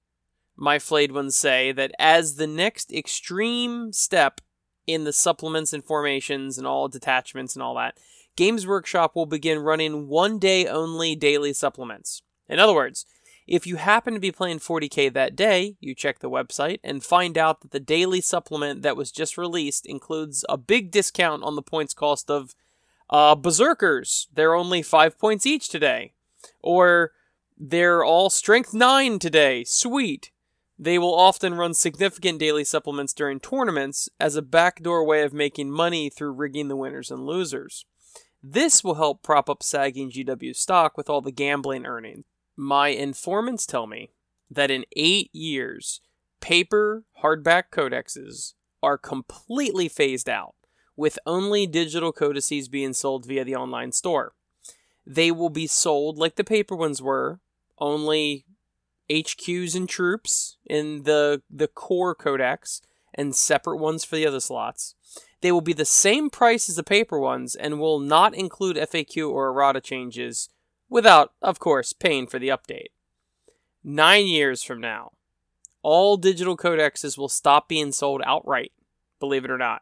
my 0.55 0.77
flayed 0.77 1.11
ones 1.11 1.35
say 1.35 1.71
that 1.71 1.91
as 1.97 2.35
the 2.35 2.45
next 2.45 2.93
extreme 2.93 3.91
step 3.91 4.41
in 4.85 5.05
the 5.05 5.11
supplements 5.11 5.73
and 5.73 5.83
formations 5.83 6.59
and 6.59 6.67
all 6.67 6.87
detachments 6.87 7.55
and 7.55 7.63
all 7.63 7.73
that, 7.73 7.97
Games 8.35 8.67
Workshop 8.67 9.15
will 9.15 9.25
begin 9.25 9.57
running 9.57 10.07
one 10.07 10.37
day 10.37 10.67
only 10.67 11.15
daily 11.15 11.51
supplements. 11.51 12.21
In 12.47 12.59
other 12.59 12.75
words, 12.75 13.07
if 13.47 13.65
you 13.65 13.77
happen 13.77 14.13
to 14.13 14.19
be 14.19 14.31
playing 14.31 14.59
40k 14.59 15.11
that 15.13 15.35
day, 15.35 15.75
you 15.79 15.95
check 15.95 16.19
the 16.19 16.29
website 16.29 16.79
and 16.83 17.03
find 17.03 17.39
out 17.39 17.61
that 17.61 17.71
the 17.71 17.79
daily 17.79 18.21
supplement 18.21 18.83
that 18.83 18.95
was 18.95 19.11
just 19.11 19.35
released 19.35 19.87
includes 19.87 20.45
a 20.47 20.57
big 20.57 20.91
discount 20.91 21.41
on 21.41 21.55
the 21.55 21.63
points 21.63 21.95
cost 21.95 22.29
of 22.29 22.53
uh, 23.09 23.33
Berserkers. 23.33 24.27
They're 24.31 24.53
only 24.53 24.83
five 24.83 25.17
points 25.17 25.47
each 25.47 25.69
today. 25.69 26.13
Or 26.61 27.13
they're 27.65 28.03
all 28.03 28.29
strength 28.29 28.73
9 28.73 29.19
today. 29.19 29.63
Sweet. 29.63 30.31
They 30.77 30.99
will 30.99 31.15
often 31.15 31.53
run 31.53 31.73
significant 31.73 32.37
daily 32.37 32.65
supplements 32.65 33.13
during 33.13 33.39
tournaments 33.39 34.09
as 34.19 34.35
a 34.35 34.41
backdoor 34.41 35.05
way 35.05 35.23
of 35.23 35.31
making 35.31 35.71
money 35.71 36.09
through 36.09 36.33
rigging 36.33 36.67
the 36.67 36.75
winners 36.75 37.09
and 37.09 37.25
losers. 37.25 37.85
This 38.43 38.83
will 38.83 38.95
help 38.95 39.23
prop 39.23 39.49
up 39.49 39.63
sagging 39.63 40.11
GW 40.11 40.53
stock 40.57 40.97
with 40.97 41.09
all 41.09 41.21
the 41.21 41.31
gambling 41.31 41.85
earnings. 41.85 42.25
My 42.57 42.89
informants 42.89 43.65
tell 43.65 43.87
me 43.87 44.11
that 44.51 44.69
in 44.69 44.83
eight 44.97 45.33
years, 45.33 46.01
paper 46.41 47.05
hardback 47.23 47.69
codexes 47.71 48.55
are 48.81 48.97
completely 48.97 49.87
phased 49.87 50.27
out, 50.27 50.55
with 50.97 51.17
only 51.25 51.65
digital 51.65 52.11
codices 52.11 52.67
being 52.67 52.91
sold 52.91 53.25
via 53.25 53.45
the 53.45 53.55
online 53.55 53.93
store. 53.93 54.33
They 55.05 55.31
will 55.31 55.49
be 55.49 55.65
sold 55.65 56.17
like 56.17 56.35
the 56.35 56.43
paper 56.43 56.75
ones 56.75 57.01
were, 57.01 57.39
only 57.83 58.45
HQs 59.09 59.75
and 59.75 59.87
troops 59.87 60.57
in 60.65 61.03
the 61.03 61.41
the 61.49 61.67
core 61.67 62.15
codex 62.15 62.81
and 63.13 63.35
separate 63.35 63.77
ones 63.77 64.03
for 64.03 64.15
the 64.15 64.25
other 64.25 64.39
slots. 64.39 64.95
They 65.41 65.51
will 65.51 65.61
be 65.61 65.73
the 65.73 65.85
same 65.85 66.29
price 66.29 66.69
as 66.69 66.77
the 66.77 66.83
paper 66.83 67.19
ones 67.19 67.53
and 67.53 67.79
will 67.79 67.99
not 67.99 68.33
include 68.33 68.77
FAQ 68.77 69.29
or 69.29 69.49
errata 69.49 69.81
changes 69.81 70.49
without, 70.89 71.33
of 71.41 71.59
course, 71.59 71.91
paying 71.91 72.27
for 72.27 72.39
the 72.39 72.47
update. 72.47 72.87
Nine 73.83 74.25
years 74.25 74.63
from 74.63 74.79
now, 74.79 75.11
all 75.81 76.15
digital 76.15 76.55
codexes 76.55 77.17
will 77.17 77.27
stop 77.27 77.67
being 77.67 77.91
sold 77.91 78.21
outright, 78.25 78.71
believe 79.19 79.43
it 79.43 79.51
or 79.51 79.57
not. 79.57 79.81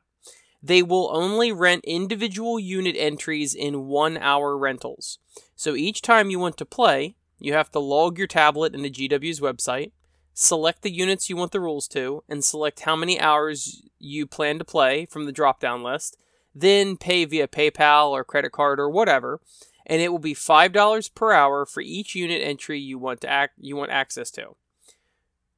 They 0.63 0.81
will 0.81 1.09
only 1.13 1.51
rent 1.51 1.85
individual 1.85 2.59
unit 2.59 2.95
entries 2.97 3.53
in 3.53 3.87
one 3.87 4.17
hour 4.17 4.57
rentals. 4.57 5.19
So 5.55 5.75
each 5.75 6.01
time 6.01 6.31
you 6.31 6.39
want 6.39 6.57
to 6.57 6.65
play, 6.65 7.15
you 7.41 7.53
have 7.53 7.71
to 7.71 7.79
log 7.79 8.17
your 8.17 8.27
tablet 8.27 8.75
into 8.75 8.89
GW's 8.89 9.39
website, 9.39 9.91
select 10.33 10.83
the 10.83 10.91
units 10.91 11.29
you 11.29 11.35
want 11.35 11.51
the 11.51 11.59
rules 11.59 11.87
to, 11.89 12.23
and 12.29 12.43
select 12.43 12.81
how 12.81 12.95
many 12.95 13.19
hours 13.19 13.81
you 13.99 14.27
plan 14.27 14.59
to 14.59 14.63
play 14.63 15.05
from 15.07 15.25
the 15.25 15.31
drop 15.31 15.59
down 15.59 15.81
list, 15.81 16.17
then 16.53 16.97
pay 16.97 17.25
via 17.25 17.47
PayPal 17.47 18.11
or 18.11 18.23
credit 18.23 18.51
card 18.51 18.79
or 18.79 18.89
whatever, 18.89 19.41
and 19.87 20.01
it 20.01 20.09
will 20.09 20.19
be 20.19 20.35
$5 20.35 21.15
per 21.15 21.31
hour 21.33 21.65
for 21.65 21.81
each 21.81 22.15
unit 22.15 22.41
entry 22.43 22.79
you 22.79 22.99
want 22.99 23.21
to 23.21 23.29
act 23.29 23.55
you 23.57 23.75
want 23.75 23.91
access 23.91 24.29
to. 24.31 24.55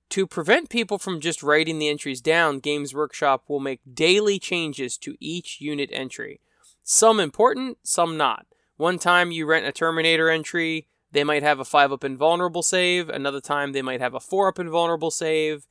To 0.09 0.27
prevent 0.27 0.69
people 0.69 0.99
from 0.99 1.19
just 1.19 1.43
writing 1.43 1.79
the 1.79 1.89
entries 1.89 2.21
down, 2.21 2.59
Games 2.59 2.93
Workshop 2.93 3.43
will 3.47 3.59
make 3.59 3.81
daily 3.93 4.39
changes 4.39 4.97
to 4.99 5.17
each 5.19 5.59
unit 5.59 5.89
entry. 5.91 6.39
Some 6.83 7.19
important, 7.19 7.79
some 7.83 8.15
not. 8.15 8.45
One 8.77 8.99
time 8.99 9.31
you 9.31 9.45
rent 9.45 9.65
a 9.65 9.71
Terminator 9.71 10.29
entry, 10.29 10.87
they 11.13 11.23
might 11.23 11.43
have 11.43 11.59
a 11.59 11.65
5 11.65 11.91
up 11.91 12.03
invulnerable 12.03 12.63
save. 12.63 13.07
Another 13.07 13.39
time 13.39 13.71
they 13.71 13.81
might 13.81 14.01
have 14.01 14.15
a 14.15 14.19
4 14.19 14.49
up 14.49 14.59
invulnerable 14.59 15.11
save. 15.11 15.67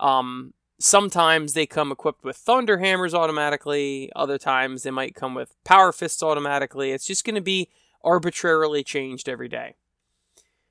Um, 0.00 0.54
sometimes 0.78 1.52
they 1.52 1.66
come 1.66 1.90
equipped 1.92 2.24
with 2.24 2.36
Thunder 2.36 2.78
Hammers 2.78 3.12
automatically. 3.12 4.10
Other 4.14 4.38
times 4.38 4.82
they 4.82 4.92
might 4.92 5.16
come 5.16 5.34
with 5.34 5.54
Power 5.64 5.92
Fists 5.92 6.22
automatically. 6.22 6.92
It's 6.92 7.06
just 7.06 7.24
going 7.24 7.34
to 7.34 7.40
be 7.40 7.68
arbitrarily 8.02 8.84
changed 8.84 9.28
every 9.28 9.48
day. 9.48 9.74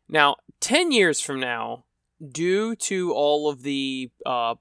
Now, 0.08 0.38
10 0.62 0.92
years 0.92 1.20
from 1.20 1.40
now, 1.40 1.84
due 2.26 2.76
to 2.78 3.14
all 3.14 3.50
of 3.50 3.64
the 3.64 4.10
uh, 4.26 4.56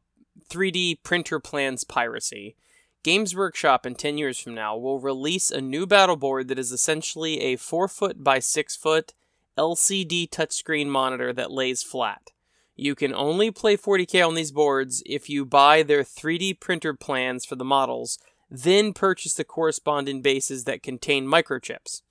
3D 0.49 1.03
printer 1.05 1.39
plans 1.39 1.85
piracy, 1.85 2.57
Games 3.05 3.35
Workshop 3.35 3.87
in 3.87 3.95
10 3.95 4.19
years 4.19 4.39
from 4.39 4.55
now 4.55 4.77
will 4.77 4.99
release 4.99 5.51
a 5.51 5.61
new 5.61 5.87
battle 5.87 6.17
board 6.17 6.49
that 6.49 6.59
is 6.59 6.73
essentially 6.73 7.41
a 7.41 7.57
4 7.57 7.87
foot 7.87 8.25
by 8.25 8.39
6 8.41 8.77
foot 8.77 9.13
LCD 9.59 10.29
touchscreen 10.29 10.87
monitor 10.87 11.33
that 11.33 11.51
lays 11.51 11.83
flat. 11.83 12.31
You 12.75 12.95
can 12.95 13.15
only 13.15 13.51
play 13.51 13.77
40k 13.77 14.27
on 14.27 14.35
these 14.35 14.51
boards 14.51 15.03
if 15.05 15.29
you 15.29 15.45
buy 15.45 15.83
their 15.83 16.03
3D 16.03 16.59
printer 16.59 16.95
plans 16.95 17.45
for 17.45 17.57
the 17.57 17.65
models, 17.65 18.19
then 18.51 18.93
purchase 18.93 19.35
the 19.35 19.45
corresponding 19.45 20.23
bases 20.23 20.65
that 20.65 20.83
contain 20.83 21.27
microchips. 21.27 22.03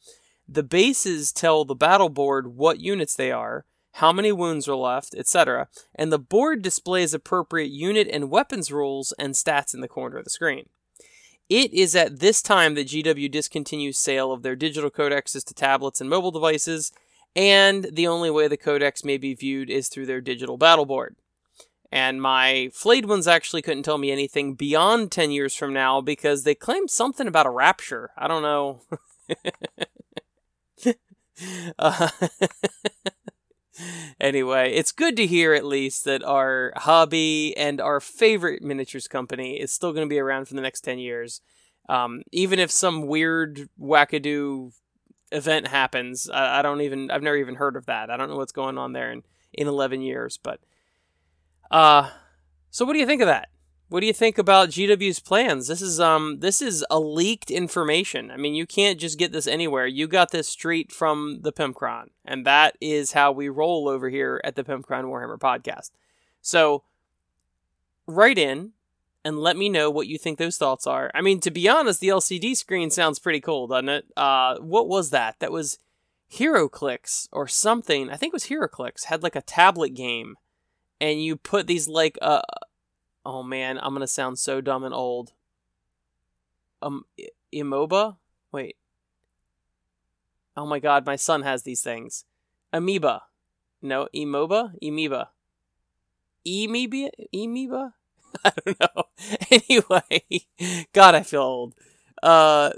The 0.48 0.64
bases 0.64 1.32
tell 1.32 1.66
the 1.66 1.76
battle 1.76 2.10
board 2.10 2.56
what 2.56 2.80
units 2.80 3.16
they 3.16 3.32
are, 3.32 3.66
how 3.96 4.12
many 4.12 4.32
wounds 4.32 4.68
are 4.68 4.76
left, 4.76 5.16
etc., 5.16 5.68
and 5.96 6.12
the 6.12 6.20
board 6.20 6.62
displays 6.62 7.14
appropriate 7.14 7.72
unit 7.72 8.08
and 8.12 8.30
weapons 8.30 8.72
rules 8.72 9.14
and 9.20 9.34
stats 9.34 9.74
in 9.74 9.82
the 9.82 9.88
corner 9.88 10.18
of 10.18 10.24
the 10.24 10.30
screen. 10.30 10.70
It 11.50 11.74
is 11.74 11.96
at 11.96 12.20
this 12.20 12.42
time 12.42 12.76
that 12.76 12.88
GW 12.88 13.30
discontinues 13.32 13.96
sale 13.96 14.32
of 14.32 14.42
their 14.42 14.56
digital 14.56 14.90
codexes 14.90 15.44
to 15.46 15.54
tablets 15.54 16.00
and 16.00 16.10
mobile 16.10 16.32
devices, 16.32 16.92
and 17.36 17.86
the 17.92 18.08
only 18.08 18.30
way 18.30 18.48
the 18.48 18.58
codex 18.58 19.04
may 19.04 19.18
be 19.18 19.34
viewed 19.34 19.70
is 19.70 19.88
through 19.88 20.06
their 20.06 20.22
digital 20.22 20.58
battle 20.58 20.86
board. 20.86 21.16
And 21.92 22.22
my 22.22 22.70
flayed 22.74 23.06
ones 23.06 23.28
actually 23.28 23.62
couldn't 23.62 23.84
tell 23.84 23.98
me 23.98 24.12
anything 24.12 24.56
beyond 24.56 25.12
10 25.12 25.32
years 25.32 25.56
from 25.56 25.74
now 25.74 26.00
because 26.00 26.44
they 26.44 26.56
claimed 26.56 26.90
something 26.90 27.28
about 27.28 27.46
a 27.46 27.52
rapture. 27.52 28.12
I 28.18 28.28
don't 28.28 28.44
know. 28.44 28.82
Uh, 31.80 32.10
anyway, 34.22 34.72
it's 34.74 34.92
good 34.92 35.16
to 35.18 35.26
hear 35.26 35.54
at 35.54 35.66
least 35.66 36.06
that 36.06 36.24
our 36.24 36.74
hobby 36.76 37.56
and 37.58 37.82
our 37.82 38.00
favorite 38.00 38.62
miniatures 38.62 39.08
company 39.08 39.60
is 39.60 39.72
still 39.72 39.92
going 39.92 40.06
to 40.06 40.14
be 40.14 40.20
around 40.20 40.48
for 40.48 40.54
the 40.54 40.62
next 40.62 40.82
10 40.82 41.00
years. 41.00 41.42
Um, 41.90 42.22
even 42.32 42.60
if 42.60 42.70
some 42.72 43.08
weird 43.08 43.70
wackadoo 43.80 44.72
event 45.32 45.68
happens, 45.68 46.30
I, 46.30 46.60
I, 46.60 46.62
don't 46.62 46.82
even, 46.82 47.12
I've 47.12 47.24
never 47.24 47.38
even 47.38 47.56
heard 47.56 47.76
of 47.76 47.86
that. 47.86 48.10
I 48.10 48.18
don't 48.18 48.30
know 48.30 48.38
what's 48.38 48.52
going 48.52 48.78
on 48.78 48.94
there 48.94 49.12
in, 49.12 49.24
in 49.54 49.68
11 49.68 50.02
years, 50.02 50.38
but, 50.38 50.60
uh, 51.70 52.10
so 52.70 52.86
what 52.86 52.94
do 52.94 53.00
you 53.00 53.06
think 53.06 53.22
of 53.22 53.28
that? 53.28 53.50
What 53.92 54.00
do 54.00 54.08
you 54.08 54.14
think 54.14 54.38
about 54.38 54.70
GW's 54.70 55.20
plans? 55.20 55.68
This 55.68 55.82
is 55.82 56.00
um 56.00 56.40
this 56.40 56.62
is 56.62 56.86
a 56.90 56.98
leaked 56.98 57.52
information. 57.52 58.32
I 58.32 58.38
mean, 58.38 58.56
you 58.56 58.66
can't 58.66 58.98
just 58.98 59.20
get 59.20 59.34
this 59.34 59.48
anywhere. 59.48 59.86
You 59.86 60.08
got 60.08 60.32
this 60.32 60.48
straight 60.48 60.94
from 60.94 61.40
the 61.42 61.52
Pimpcron, 61.52 62.06
and 62.24 62.46
that 62.46 62.78
is 62.80 63.12
how 63.12 63.34
we 63.34 63.50
roll 63.50 63.90
over 63.90 64.08
here 64.08 64.40
at 64.46 64.56
the 64.56 64.64
Pimpcron 64.64 65.04
Warhammer 65.04 65.38
podcast. 65.38 65.92
So, 66.42 66.84
write 68.08 68.38
in 68.38 68.72
and 69.24 69.40
let 69.40 69.58
me 69.58 69.70
know 69.70 69.90
what 69.90 70.08
you 70.08 70.18
think 70.18 70.38
those 70.38 70.58
thoughts 70.58 70.88
are. 70.88 71.12
I 71.14 71.22
mean, 71.22 71.40
to 71.42 71.52
be 71.52 71.70
honest, 71.70 72.00
the 72.00 72.10
LCD 72.10 72.56
screen 72.56 72.90
sounds 72.90 73.20
pretty 73.20 73.40
cool, 73.40 73.68
doesn't 73.68 73.90
it? 73.90 74.06
Uh, 74.18 74.58
what 74.58 74.88
was 74.88 75.12
that? 75.12 75.40
That 75.40 75.52
was 75.52 75.78
HeroClix 76.32 77.28
or 77.32 77.48
something. 77.48 78.10
I 78.10 78.16
think 78.16 78.32
it 78.32 78.36
was 78.36 78.48
HeroClix 78.48 79.06
had 79.06 79.24
like 79.24 79.36
a 79.36 79.42
tablet 79.42 79.90
game, 79.90 80.36
and 81.00 81.24
you 81.24 81.36
put 81.36 81.68
these 81.68 81.88
like 81.88 82.18
uh 82.22 82.42
oh 83.26 83.44
man, 83.44 83.80
I'm 83.82 83.94
gonna 83.94 84.08
sound 84.08 84.40
so 84.40 84.62
dumb 84.62 84.84
and 84.84 84.94
old. 84.94 85.34
Um, 86.82 87.06
Imoba, 87.54 88.18
Wait. 88.52 88.76
Oh 90.58 90.66
my 90.66 90.80
god, 90.80 91.06
my 91.06 91.16
son 91.16 91.44
has 91.44 91.64
these 91.64 91.82
things. 91.82 92.26
Amoeba. 92.74 93.24
No, 93.82 94.08
Emoba? 94.14 94.74
Amoeba? 94.82 95.30
Amoeba? 96.46 97.94
I 98.46 98.52
don't 98.66 98.80
know. 98.80 99.04
anyway, 99.52 100.48
God, 100.94 101.16
I 101.16 101.24
feel 101.24 101.42
old. 101.42 101.76
Uh, 102.22 102.72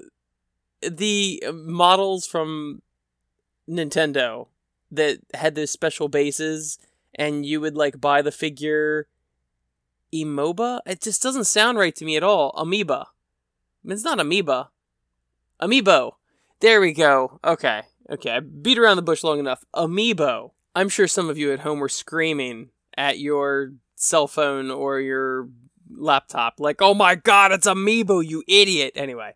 the 0.82 1.44
models 1.54 2.26
from 2.26 2.82
Nintendo 3.70 4.48
that 4.92 5.20
had 5.34 5.56
those 5.56 5.72
special 5.72 6.08
bases, 6.08 6.78
and 7.16 7.46
you 7.46 7.62
would 7.62 7.76
like 7.76 8.02
buy 8.02 8.22
the 8.22 8.32
figure 8.32 9.08
Emoba. 10.14 10.80
It 10.86 11.02
just 11.02 11.22
doesn't 11.22 11.46
sound 11.46 11.78
right 11.78 11.96
to 11.96 12.06
me 12.06 12.16
at 12.16 12.24
all. 12.24 12.54
Amoeba. 12.56 13.08
It's 13.86 14.04
not 14.04 14.20
amoeba. 14.20 14.70
Amiibo. 15.62 16.14
There 16.60 16.80
we 16.80 16.94
go. 16.94 17.40
Okay. 17.44 17.84
Okay. 18.10 18.32
I 18.32 18.40
beat 18.40 18.78
around 18.78 18.98
the 18.98 19.02
bush 19.02 19.24
long 19.24 19.40
enough. 19.40 19.64
Amiibo. 19.76 20.52
I'm 20.76 20.90
sure 20.90 21.08
some 21.08 21.30
of 21.30 21.38
you 21.38 21.52
at 21.52 21.60
home 21.62 21.80
were 21.80 21.90
screaming 21.90 22.70
at 22.98 23.20
your 23.20 23.74
cell 24.04 24.28
phone 24.28 24.70
or 24.70 25.00
your 25.00 25.50
laptop, 25.90 26.60
like, 26.60 26.82
oh 26.82 26.94
my 26.94 27.16
god, 27.16 27.52
it's 27.52 27.68
Amiibo, 27.68 28.26
you 28.26 28.44
idiot. 28.48 28.94
Anyway, 28.96 29.34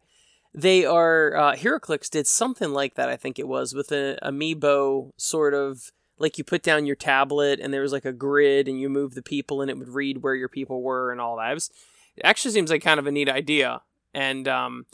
they 0.53 0.85
are, 0.85 1.35
uh, 1.35 1.55
HeroClix 1.55 2.09
did 2.09 2.27
something 2.27 2.71
like 2.71 2.95
that, 2.95 3.09
I 3.09 3.15
think 3.15 3.39
it 3.39 3.47
was, 3.47 3.73
with 3.73 3.91
an 3.91 4.17
Amiibo 4.23 5.11
sort 5.17 5.53
of, 5.53 5.91
like 6.19 6.37
you 6.37 6.43
put 6.43 6.63
down 6.63 6.87
your 6.87 6.95
tablet 6.95 7.59
and 7.59 7.71
there 7.73 7.81
was 7.81 7.91
like 7.91 8.05
a 8.05 8.11
grid 8.11 8.67
and 8.67 8.79
you 8.79 8.89
move 8.89 9.13
the 9.13 9.21
people 9.21 9.61
and 9.61 9.69
it 9.69 9.77
would 9.77 9.89
read 9.89 10.23
where 10.23 10.33
your 10.33 10.49
people 10.49 10.81
were 10.81 11.11
and 11.11 11.21
all 11.21 11.37
that. 11.37 11.51
It, 11.51 11.53
was, 11.53 11.69
it 12.15 12.25
actually 12.25 12.51
seems 12.51 12.71
like 12.71 12.81
kind 12.81 12.99
of 12.99 13.05
a 13.05 13.11
neat 13.11 13.29
idea. 13.29 13.81
And, 14.13 14.47
um, 14.47 14.85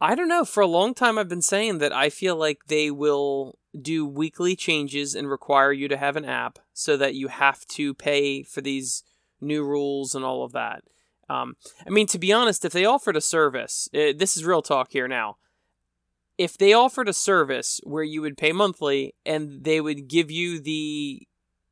I 0.00 0.14
don't 0.14 0.28
know. 0.28 0.44
For 0.44 0.60
a 0.60 0.66
long 0.66 0.92
time, 0.92 1.16
I've 1.16 1.28
been 1.28 1.40
saying 1.40 1.78
that 1.78 1.92
I 1.92 2.10
feel 2.10 2.36
like 2.36 2.66
they 2.66 2.90
will 2.90 3.56
do 3.80 4.04
weekly 4.04 4.56
changes 4.56 5.14
and 5.14 5.30
require 5.30 5.72
you 5.72 5.88
to 5.88 5.96
have 5.96 6.16
an 6.16 6.24
app 6.24 6.58
so 6.72 6.96
that 6.96 7.14
you 7.14 7.28
have 7.28 7.64
to 7.68 7.94
pay 7.94 8.42
for 8.42 8.60
these 8.60 9.02
new 9.44 9.64
rules 9.64 10.14
and 10.14 10.24
all 10.24 10.44
of 10.44 10.52
that. 10.52 10.82
Um, 11.28 11.56
I 11.86 11.90
mean, 11.90 12.06
to 12.08 12.18
be 12.18 12.32
honest, 12.32 12.64
if 12.64 12.72
they 12.72 12.84
offered 12.84 13.16
a 13.16 13.20
service, 13.20 13.88
uh, 13.94 14.12
this 14.16 14.36
is 14.36 14.44
real 14.44 14.62
talk 14.62 14.92
here 14.92 15.08
now. 15.08 15.36
If 16.36 16.58
they 16.58 16.72
offered 16.72 17.08
a 17.08 17.14
service 17.14 17.80
where 17.84 18.02
you 18.02 18.20
would 18.20 18.36
pay 18.36 18.52
monthly 18.52 19.14
and 19.24 19.64
they 19.64 19.80
would 19.80 20.08
give 20.08 20.30
you 20.30 20.60
the 20.60 21.26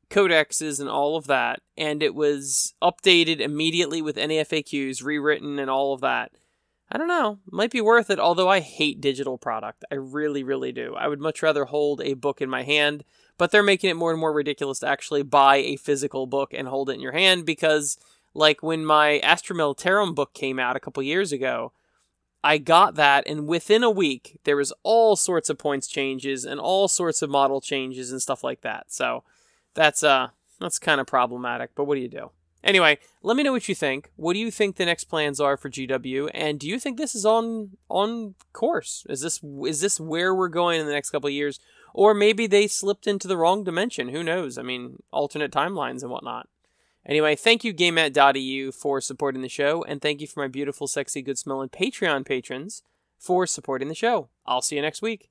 codexes 0.09 0.79
and 0.79 0.89
all 0.89 1.17
of 1.17 1.27
that, 1.27 1.59
and 1.77 2.01
it 2.01 2.15
was 2.15 2.73
updated 2.81 3.39
immediately 3.39 4.01
with 4.01 4.17
any 4.17 4.37
FAQs, 4.37 5.03
rewritten, 5.03 5.59
and 5.59 5.69
all 5.69 5.93
of 5.93 6.01
that 6.01 6.31
I 6.93 6.99
don't 6.99 7.07
know. 7.07 7.39
Might 7.51 7.71
be 7.71 7.81
worth 7.81 8.11
it, 8.11 8.19
although 8.19 8.49
I 8.49 8.59
hate 8.59 9.01
digital 9.01 9.39
product. 9.39 9.83
I 9.91 9.95
really, 9.95 10.43
really 10.43 10.71
do. 10.71 10.93
I 10.95 11.07
would 11.07 11.19
much 11.19 11.41
rather 11.41 11.65
hold 11.65 12.01
a 12.01 12.13
book 12.13 12.39
in 12.39 12.51
my 12.51 12.61
hand, 12.61 13.03
but 13.37 13.51
they're 13.51 13.63
making 13.63 13.89
it 13.89 13.95
more 13.95 14.11
and 14.11 14.19
more 14.19 14.33
ridiculous 14.33 14.79
to 14.79 14.87
actually 14.87 15.23
buy 15.23 15.57
a 15.57 15.75
physical 15.75 16.27
book 16.27 16.53
and 16.53 16.67
hold 16.67 16.89
it 16.89 16.93
in 16.93 16.99
your 17.01 17.11
hand 17.11 17.45
because, 17.45 17.97
like, 18.33 18.61
when 18.61 18.85
my 18.85 19.19
Astra 19.19 19.55
Militarum 19.55 20.13
book 20.15 20.33
came 20.33 20.59
out 20.59 20.75
a 20.75 20.79
couple 20.79 21.03
years 21.03 21.31
ago, 21.31 21.71
I 22.43 22.57
got 22.57 22.95
that, 22.95 23.23
and 23.25 23.47
within 23.47 23.83
a 23.83 23.89
week, 23.89 24.39
there 24.43 24.57
was 24.57 24.73
all 24.83 25.15
sorts 25.15 25.49
of 25.49 25.57
points 25.57 25.87
changes 25.87 26.43
and 26.43 26.59
all 26.59 26.89
sorts 26.89 27.21
of 27.21 27.29
model 27.29 27.61
changes 27.61 28.11
and 28.11 28.21
stuff 28.21 28.43
like 28.43 28.61
that. 28.61 28.91
So 28.91 29.23
that's 29.73 30.03
uh 30.03 30.29
that's 30.59 30.77
kind 30.77 30.99
of 30.99 31.07
problematic, 31.07 31.71
but 31.73 31.85
what 31.85 31.95
do 31.95 32.01
you 32.01 32.09
do? 32.09 32.31
Anyway, 32.63 32.97
let 33.21 33.35
me 33.35 33.43
know 33.43 33.51
what 33.51 33.67
you 33.67 33.75
think. 33.75 34.09
What 34.15 34.33
do 34.33 34.39
you 34.39 34.49
think 34.49 34.75
the 34.75 34.85
next 34.85 35.05
plans 35.05 35.41
are 35.41 35.57
for 35.57 35.69
GW? 35.69 36.31
And 36.33 36.59
do 36.59 36.67
you 36.67 36.79
think 36.79 36.97
this 36.97 37.13
is 37.13 37.25
on 37.25 37.71
on 37.89 38.35
course? 38.51 39.05
Is 39.09 39.21
this 39.21 39.41
is 39.65 39.81
this 39.81 39.99
where 39.99 40.33
we're 40.35 40.49
going 40.49 40.79
in 40.79 40.85
the 40.85 40.93
next 40.93 41.09
couple 41.11 41.27
of 41.27 41.33
years? 41.33 41.59
Or 41.93 42.13
maybe 42.13 42.47
they 42.47 42.67
slipped 42.67 43.07
into 43.07 43.27
the 43.27 43.37
wrong 43.37 43.63
dimension. 43.63 44.09
Who 44.09 44.23
knows? 44.23 44.57
I 44.57 44.63
mean, 44.63 45.03
alternate 45.11 45.51
timelines 45.51 46.01
and 46.01 46.11
whatnot. 46.11 46.47
Anyway, 47.05 47.35
thank 47.35 47.63
you, 47.63 47.73
GameMat.eu, 47.73 48.71
for 48.71 49.01
supporting 49.01 49.41
the 49.41 49.49
show, 49.49 49.83
and 49.83 50.01
thank 50.01 50.21
you 50.21 50.27
for 50.27 50.39
my 50.39 50.47
beautiful, 50.47 50.87
sexy, 50.87 51.21
good 51.21 51.37
smelling 51.37 51.69
Patreon 51.69 52.25
patrons 52.25 52.81
for 53.19 53.45
supporting 53.45 53.89
the 53.89 53.95
show. 53.95 54.29
I'll 54.45 54.61
see 54.61 54.77
you 54.77 54.81
next 54.81 55.01
week. 55.01 55.29